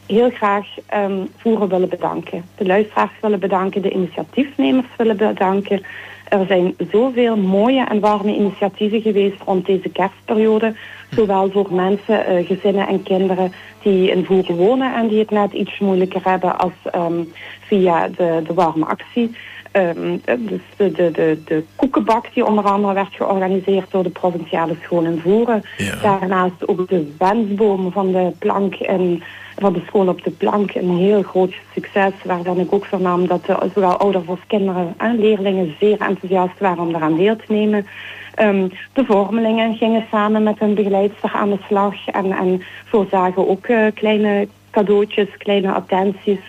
heel 0.05 0.29
graag 0.29 0.67
ehm, 0.85 1.25
Voeren 1.37 1.69
willen 1.69 1.89
bedanken. 1.89 2.45
De 2.57 2.65
luisteraars 2.65 3.11
willen 3.21 3.39
bedanken, 3.39 3.81
de 3.81 3.91
initiatiefnemers 3.91 4.87
willen 4.97 5.17
bedanken. 5.17 5.81
Er 6.29 6.45
zijn 6.45 6.75
zoveel 6.91 7.37
mooie 7.37 7.85
en 7.85 7.99
warme 7.99 8.35
initiatieven 8.35 9.01
geweest 9.01 9.41
rond 9.45 9.65
deze 9.65 9.89
kerstperiode. 9.89 10.75
Zowel 11.09 11.51
voor 11.51 11.73
mensen, 11.73 12.25
eh, 12.25 12.47
gezinnen 12.47 12.87
en 12.87 13.03
kinderen 13.03 13.51
die 13.81 14.11
in 14.11 14.25
Voeren 14.25 14.55
wonen 14.55 14.95
en 14.95 15.07
die 15.07 15.19
het 15.19 15.31
net 15.31 15.53
iets 15.53 15.79
moeilijker 15.79 16.21
hebben 16.23 16.57
als 16.59 16.73
ehm, 16.91 17.23
via 17.59 18.07
de, 18.07 18.41
de 18.47 18.53
warme 18.53 18.85
actie. 18.85 19.35
Ehm, 19.77 20.17
dus 20.37 20.61
de, 20.75 20.91
de, 20.91 21.11
de, 21.11 21.41
de 21.45 21.63
koekenbak 21.75 22.33
die 22.33 22.45
onder 22.45 22.63
andere 22.63 22.93
werd 22.93 23.13
georganiseerd 23.13 23.91
door 23.91 24.03
de 24.03 24.09
provinciale 24.09 24.75
school 24.83 25.03
in 25.03 25.19
Voeren. 25.19 25.63
Ja. 25.77 25.95
Daarnaast 26.01 26.67
ook 26.67 26.89
de 26.89 27.13
wensboom 27.17 27.91
van 27.91 28.11
de 28.11 28.31
plank 28.39 28.75
en 28.75 29.23
van 29.57 29.73
de 29.73 29.81
school 29.87 30.07
op 30.07 30.23
de 30.23 30.31
plank. 30.31 30.75
Een 30.75 30.97
heel 30.97 31.21
groot 31.21 31.53
succes 31.73 32.11
waarvan 32.23 32.59
ik 32.59 32.73
ook 32.73 32.85
vernam 32.85 33.27
dat 33.27 33.45
de, 33.45 33.69
zowel 33.73 33.97
ouders 33.97 34.27
als 34.27 34.39
kinderen 34.47 34.93
en 34.97 35.19
leerlingen 35.19 35.75
zeer 35.79 36.01
enthousiast 36.01 36.59
waren 36.59 36.83
om 36.83 36.91
daaraan 36.91 37.17
deel 37.17 37.35
te 37.35 37.53
nemen. 37.53 37.87
Ehm, 38.33 38.67
de 38.93 39.05
vormelingen 39.05 39.75
gingen 39.75 40.05
samen 40.11 40.43
met 40.43 40.59
hun 40.59 40.73
begeleidster 40.73 41.31
aan 41.33 41.49
de 41.49 41.59
slag 41.67 42.07
en, 42.07 42.31
en 42.31 42.61
voorzagen 42.85 43.49
ook 43.49 43.65
eh, 43.65 43.85
kleine 43.93 44.47
cadeautjes, 44.71 45.37
kleine 45.37 45.71
attenties. 45.71 46.39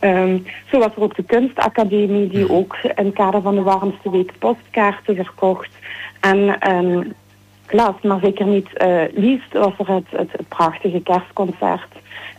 Ehm, 0.00 0.38
zo 0.70 0.78
was 0.78 0.94
er 0.96 1.02
ook 1.02 1.16
de 1.16 1.22
kunstacademie 1.22 2.28
die 2.28 2.50
ook 2.50 2.76
in 2.82 3.04
het 3.04 3.14
kader 3.14 3.42
van 3.42 3.54
de 3.54 3.62
warmste 3.62 4.10
week 4.10 4.32
postkaarten 4.38 5.14
verkocht. 5.14 5.70
En 6.20 6.60
ehm, 6.60 7.02
last 7.70 8.02
maar 8.02 8.20
zeker 8.20 8.46
niet 8.46 8.68
uh, 8.82 9.02
liefst 9.14 9.52
was 9.52 9.72
er 9.78 9.94
het, 9.94 10.06
het, 10.10 10.32
het 10.32 10.48
prachtige 10.48 11.00
kerstconcert 11.00 11.94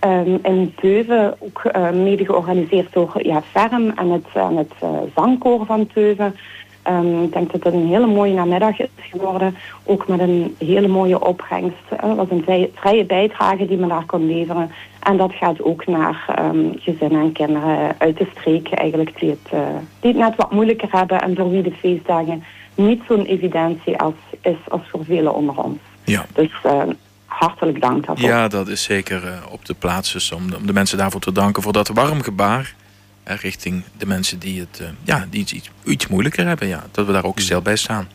um, 0.05 0.39
in 0.43 0.73
Teuven, 0.75 1.35
ook 1.39 1.63
uh, 1.75 1.91
mede 1.91 2.25
georganiseerd 2.25 2.93
door 2.93 3.13
ja, 3.21 3.41
Ferm 3.41 3.89
en 3.89 4.09
het, 4.09 4.27
en 4.33 4.57
het 4.57 4.73
uh, 4.83 4.89
zangkoor 5.15 5.65
van 5.65 5.87
Teuven. 5.87 6.35
Um, 6.89 7.23
ik 7.23 7.33
denk 7.33 7.51
dat 7.51 7.63
het 7.63 7.73
een 7.73 7.87
hele 7.87 8.07
mooie 8.07 8.33
namiddag 8.33 8.79
is 8.79 8.87
geworden. 8.97 9.55
Ook 9.83 10.07
met 10.07 10.19
een 10.19 10.55
hele 10.57 10.87
mooie 10.87 11.25
opbrengst. 11.25 11.77
Dat 11.89 12.15
was 12.15 12.27
een 12.29 12.69
vrije, 12.73 13.05
bijdrage 13.05 13.65
die 13.65 13.77
men 13.77 13.89
daar 13.89 14.05
kon 14.05 14.27
leveren. 14.27 14.71
En 14.99 15.17
dat 15.17 15.33
gaat 15.33 15.61
ook 15.61 15.87
naar 15.87 16.35
um, 16.39 16.73
gezinnen 16.79 17.21
en 17.21 17.31
kinderen 17.31 17.95
uit 17.97 18.17
de 18.17 18.27
streek 18.35 18.69
eigenlijk 18.69 19.19
die 19.19 19.29
het, 19.29 19.53
uh, 19.53 19.59
die 19.99 20.11
het 20.11 20.19
net 20.19 20.35
wat 20.35 20.51
moeilijker 20.51 20.87
hebben. 20.91 21.21
En 21.21 21.35
voor 21.35 21.49
wie 21.49 21.61
de 21.61 21.71
feestdagen 21.71 22.43
niet 22.75 23.01
zo'n 23.07 23.25
evidentie 23.25 23.97
als, 23.97 24.15
is 24.41 24.57
als 24.67 24.81
voor 24.89 25.05
velen 25.05 25.35
onder 25.35 25.63
ons. 25.63 25.77
Ja. 26.03 26.25
Dus 26.33 26.51
uh, 26.65 26.83
hartelijk 27.25 27.81
dank 27.81 28.05
daarvoor. 28.05 28.29
Ja, 28.29 28.47
dat 28.47 28.67
is 28.67 28.83
zeker 28.83 29.23
uh, 29.23 29.31
op 29.51 29.65
de 29.65 29.73
plaats. 29.73 30.13
Dus 30.13 30.31
om, 30.31 30.43
om 30.59 30.67
de 30.67 30.73
mensen 30.73 30.97
daarvoor 30.97 31.21
te 31.21 31.31
danken 31.31 31.63
voor 31.63 31.73
dat 31.73 31.87
warm 31.87 32.21
gebaar. 32.21 32.75
Richting 33.35 33.83
de 33.97 34.05
mensen 34.05 34.39
die 34.39 34.59
het 34.59 34.79
uh, 34.81 34.87
ja, 35.03 35.27
die 35.29 35.39
iets, 35.39 35.53
iets, 35.53 35.69
iets 35.85 36.07
moeilijker 36.07 36.47
hebben. 36.47 36.67
Ja, 36.67 36.85
dat 36.91 37.05
we 37.05 37.11
daar 37.11 37.23
ook 37.23 37.39
stil 37.39 37.61
bij 37.61 37.75
staan. 37.75 38.07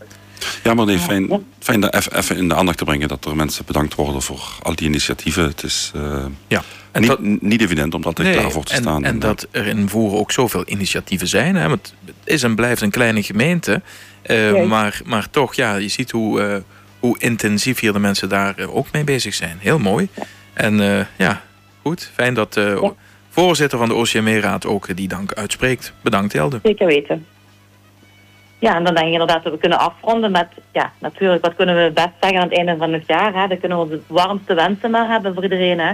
Ja, 0.63 0.75
maar 0.75 0.87
nee, 0.87 0.99
fijn, 0.99 1.45
fijn 1.59 1.81
dat 1.81 2.13
even 2.13 2.37
in 2.37 2.49
de 2.49 2.55
aandacht 2.55 2.79
te 2.79 2.85
brengen 2.85 3.09
dat 3.09 3.25
er 3.25 3.37
mensen 3.37 3.65
bedankt 3.65 3.95
worden 3.95 4.23
voor 4.23 4.43
al 4.63 4.75
die 4.75 4.87
initiatieven. 4.87 5.45
Het 5.45 5.63
is 5.63 5.93
uh, 5.97 6.25
ja. 6.47 6.63
en 6.93 7.01
niet, 7.01 7.11
dat, 7.11 7.21
niet 7.21 7.61
evident 7.61 7.95
om 7.95 8.03
dat 8.03 8.19
nee, 8.19 8.33
klaar 8.33 8.51
voor 8.51 8.65
te 8.65 8.75
en, 8.75 8.83
staan. 8.83 9.05
En, 9.05 9.19
dat 9.19 9.47
er 9.51 9.67
in 9.67 9.89
Voeren 9.89 10.19
ook 10.19 10.33
zoveel 10.33 10.63
initiatieven 10.67 11.29
zijn. 11.29 11.57
Hè? 11.57 11.69
Want 11.69 11.95
het 12.05 12.15
is 12.25 12.43
en 12.43 12.55
blijft 12.55 12.83
een 12.83 12.91
kleine 12.91 13.23
gemeente. 13.23 13.83
Uh, 14.27 14.65
maar, 14.65 15.01
maar 15.05 15.31
toch, 15.31 15.55
ja, 15.55 15.75
je 15.75 15.89
ziet 15.89 16.11
hoe, 16.11 16.41
uh, 16.41 16.57
hoe 16.99 17.19
intensief 17.19 17.81
hier 17.81 17.93
de 17.93 17.99
mensen 17.99 18.29
daar 18.29 18.55
ook 18.69 18.87
mee 18.93 19.05
bezig 19.05 19.35
zijn. 19.35 19.57
Heel 19.61 19.79
mooi. 19.79 20.09
En 20.53 21.07
ja, 21.17 21.43
goed. 21.83 22.11
Fijn 22.15 22.35
dat 22.35 22.55
ja. 22.55 22.95
Voorzitter 23.33 23.79
van 23.79 23.89
de 23.89 23.95
OCME-raad 23.95 24.67
ook 24.67 24.97
die 24.97 25.09
dank 25.09 25.33
uitspreekt. 25.33 25.93
Bedankt, 26.01 26.35
Elde. 26.35 26.61
Zeker 26.63 26.87
weten. 26.87 27.27
Ja, 28.59 28.77
en 28.77 28.85
dan 28.85 28.95
denk 28.95 29.07
ik 29.07 29.13
inderdaad 29.13 29.43
dat 29.43 29.53
we 29.53 29.59
kunnen 29.59 29.79
afronden 29.79 30.31
met, 30.31 30.49
ja, 30.73 30.93
natuurlijk, 30.99 31.45
wat 31.45 31.55
kunnen 31.55 31.85
we 31.85 31.91
best 31.95 32.09
zeggen 32.21 32.41
aan 32.41 32.49
het 32.49 32.57
einde 32.57 32.77
van 32.77 32.93
het 32.93 33.05
jaar. 33.07 33.35
Hè? 33.35 33.47
Dan 33.49 33.59
kunnen 33.59 33.79
we 33.79 33.85
onze 33.85 34.01
warmste 34.07 34.55
wensen 34.55 34.91
maar 34.91 35.09
hebben 35.09 35.35
voor 35.35 35.43
iedereen. 35.43 35.81
Hè? 35.81 35.93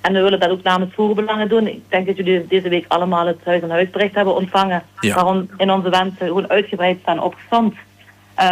En 0.00 0.12
we 0.12 0.20
willen 0.20 0.40
dat 0.40 0.50
ook 0.50 0.62
namens 0.62 0.94
voerbelangen 0.94 1.48
doen. 1.48 1.66
Ik 1.66 1.82
denk 1.88 2.06
dat 2.06 2.16
jullie 2.16 2.46
deze 2.46 2.68
week 2.68 2.84
allemaal 2.88 3.26
het 3.26 3.44
huis- 3.44 3.62
en 3.62 3.70
huisbericht 3.70 4.14
hebben 4.14 4.34
ontvangen. 4.34 4.82
Ja. 5.00 5.14
Waarom 5.14 5.48
in 5.56 5.70
onze 5.70 5.90
wensen 5.90 6.26
gewoon 6.26 6.50
uitgebreid 6.50 6.98
staan 7.02 7.22
opgestond. 7.22 7.74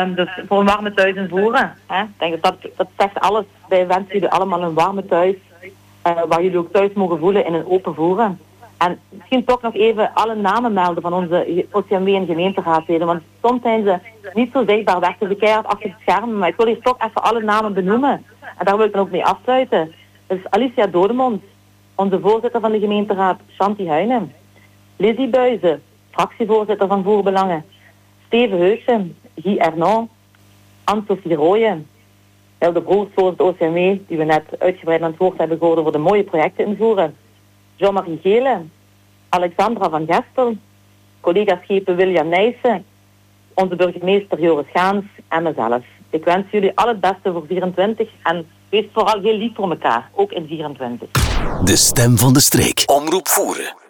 Um, 0.01 0.14
dus 0.14 0.29
voor 0.49 0.61
een 0.61 0.66
warme 0.66 0.94
thuis 0.94 1.14
en 1.16 1.29
voeren. 1.29 1.75
Hè? 1.87 2.03
Ik 2.03 2.09
denk 2.18 2.42
dat, 2.42 2.57
dat 2.77 2.88
zegt 2.99 3.20
alles. 3.20 3.44
Wij 3.68 3.87
wensen 3.87 4.12
jullie 4.12 4.29
allemaal 4.29 4.62
een 4.62 4.75
warme 4.75 5.07
thuis. 5.07 5.37
Uh, 6.07 6.23
waar 6.29 6.42
jullie 6.42 6.59
ook 6.59 6.73
thuis 6.73 6.92
mogen 6.92 7.19
voelen 7.19 7.47
in 7.47 7.55
een 7.55 7.71
open 7.71 7.95
voeren. 7.95 8.40
En 8.79 8.99
misschien 9.09 9.45
toch 9.45 9.62
nog 9.62 9.75
even 9.75 10.11
alle 10.14 10.35
namen 10.35 10.73
melden 10.73 11.03
van 11.03 11.12
onze 11.12 11.66
OCMW 11.73 12.09
en 12.09 12.27
gemeenteraadsleden. 12.27 13.07
Want 13.07 13.23
soms 13.42 13.62
zijn 13.62 13.85
ze 13.85 13.99
niet 14.35 14.53
zo 14.53 14.64
zichtbaar 14.66 15.01
weg. 15.01 15.19
Dus 15.19 15.38
keihard 15.38 15.66
achter 15.66 15.90
het 15.90 15.99
scherm. 16.01 16.38
Maar 16.38 16.49
ik 16.49 16.57
wil 16.57 16.66
hier 16.66 16.81
toch 16.81 16.97
even 16.99 17.23
alle 17.23 17.42
namen 17.42 17.75
benoemen. 17.75 18.25
En 18.40 18.64
daar 18.64 18.77
wil 18.77 18.87
ik 18.87 18.92
dan 18.92 19.01
ook 19.01 19.11
mee 19.11 19.25
afsluiten. 19.25 19.95
Dus 20.27 20.38
Alicia 20.51 20.87
Dodemond, 20.87 21.42
onze 21.95 22.21
voorzitter 22.21 22.61
van 22.61 22.73
de 22.73 22.79
gemeenteraad, 22.79 23.40
Shanti 23.55 23.88
Huinen. 23.88 24.33
Lizzie 24.97 25.29
Buizen, 25.29 25.83
fractievoorzitter 26.11 26.88
van 26.88 27.03
Voorbelangen. 27.03 27.64
Steven 28.27 28.59
Heugsen, 28.59 29.16
Guy 29.35 29.57
Ernon. 29.57 30.09
Anne-Sophie 30.85 31.35
Rooyen. 31.35 31.87
De 32.59 32.83
broers 32.83 33.09
voor 33.14 33.29
het 33.29 33.40
OCMW, 33.40 33.99
die 34.09 34.19
we 34.19 34.25
net 34.25 34.45
uitgebreid 34.59 35.03
aan 35.03 35.11
het 35.11 35.19
woord 35.19 35.38
hebben 35.38 35.59
gehoord 35.59 35.79
over 35.79 35.92
de 35.92 35.99
mooie 35.99 36.25
projecten 36.25 36.66
invoeren. 36.66 37.16
Jean-Marie 37.77 38.19
Gele, 38.23 38.61
Alexandra 39.29 39.90
van 39.90 40.07
Gestel, 40.09 40.57
collega 41.21 41.61
schepen 41.62 41.97
William 41.97 42.29
Nijssen, 42.29 42.85
onze 43.55 43.77
burgemeester 43.77 44.40
Joris 44.40 44.66
Gaans 44.73 45.05
en 45.29 45.42
mezelf. 45.42 45.83
Ik 46.11 46.25
wens 46.25 46.51
jullie 46.51 46.73
al 46.75 46.88
het 46.88 47.01
beste 47.01 47.33
voor 47.33 47.45
24 47.47 48.09
en 48.23 48.47
wees 48.69 48.85
vooral 48.92 49.21
heel 49.21 49.37
lief 49.37 49.55
voor 49.55 49.71
elkaar, 49.71 50.11
ook 50.14 50.33
in 50.33 50.47
24. 50.47 51.09
De 51.64 51.77
stem 51.77 52.19
van 52.19 52.33
de 52.33 52.40
streek. 52.40 52.83
Omroep 52.87 53.29
voeren. 53.29 53.86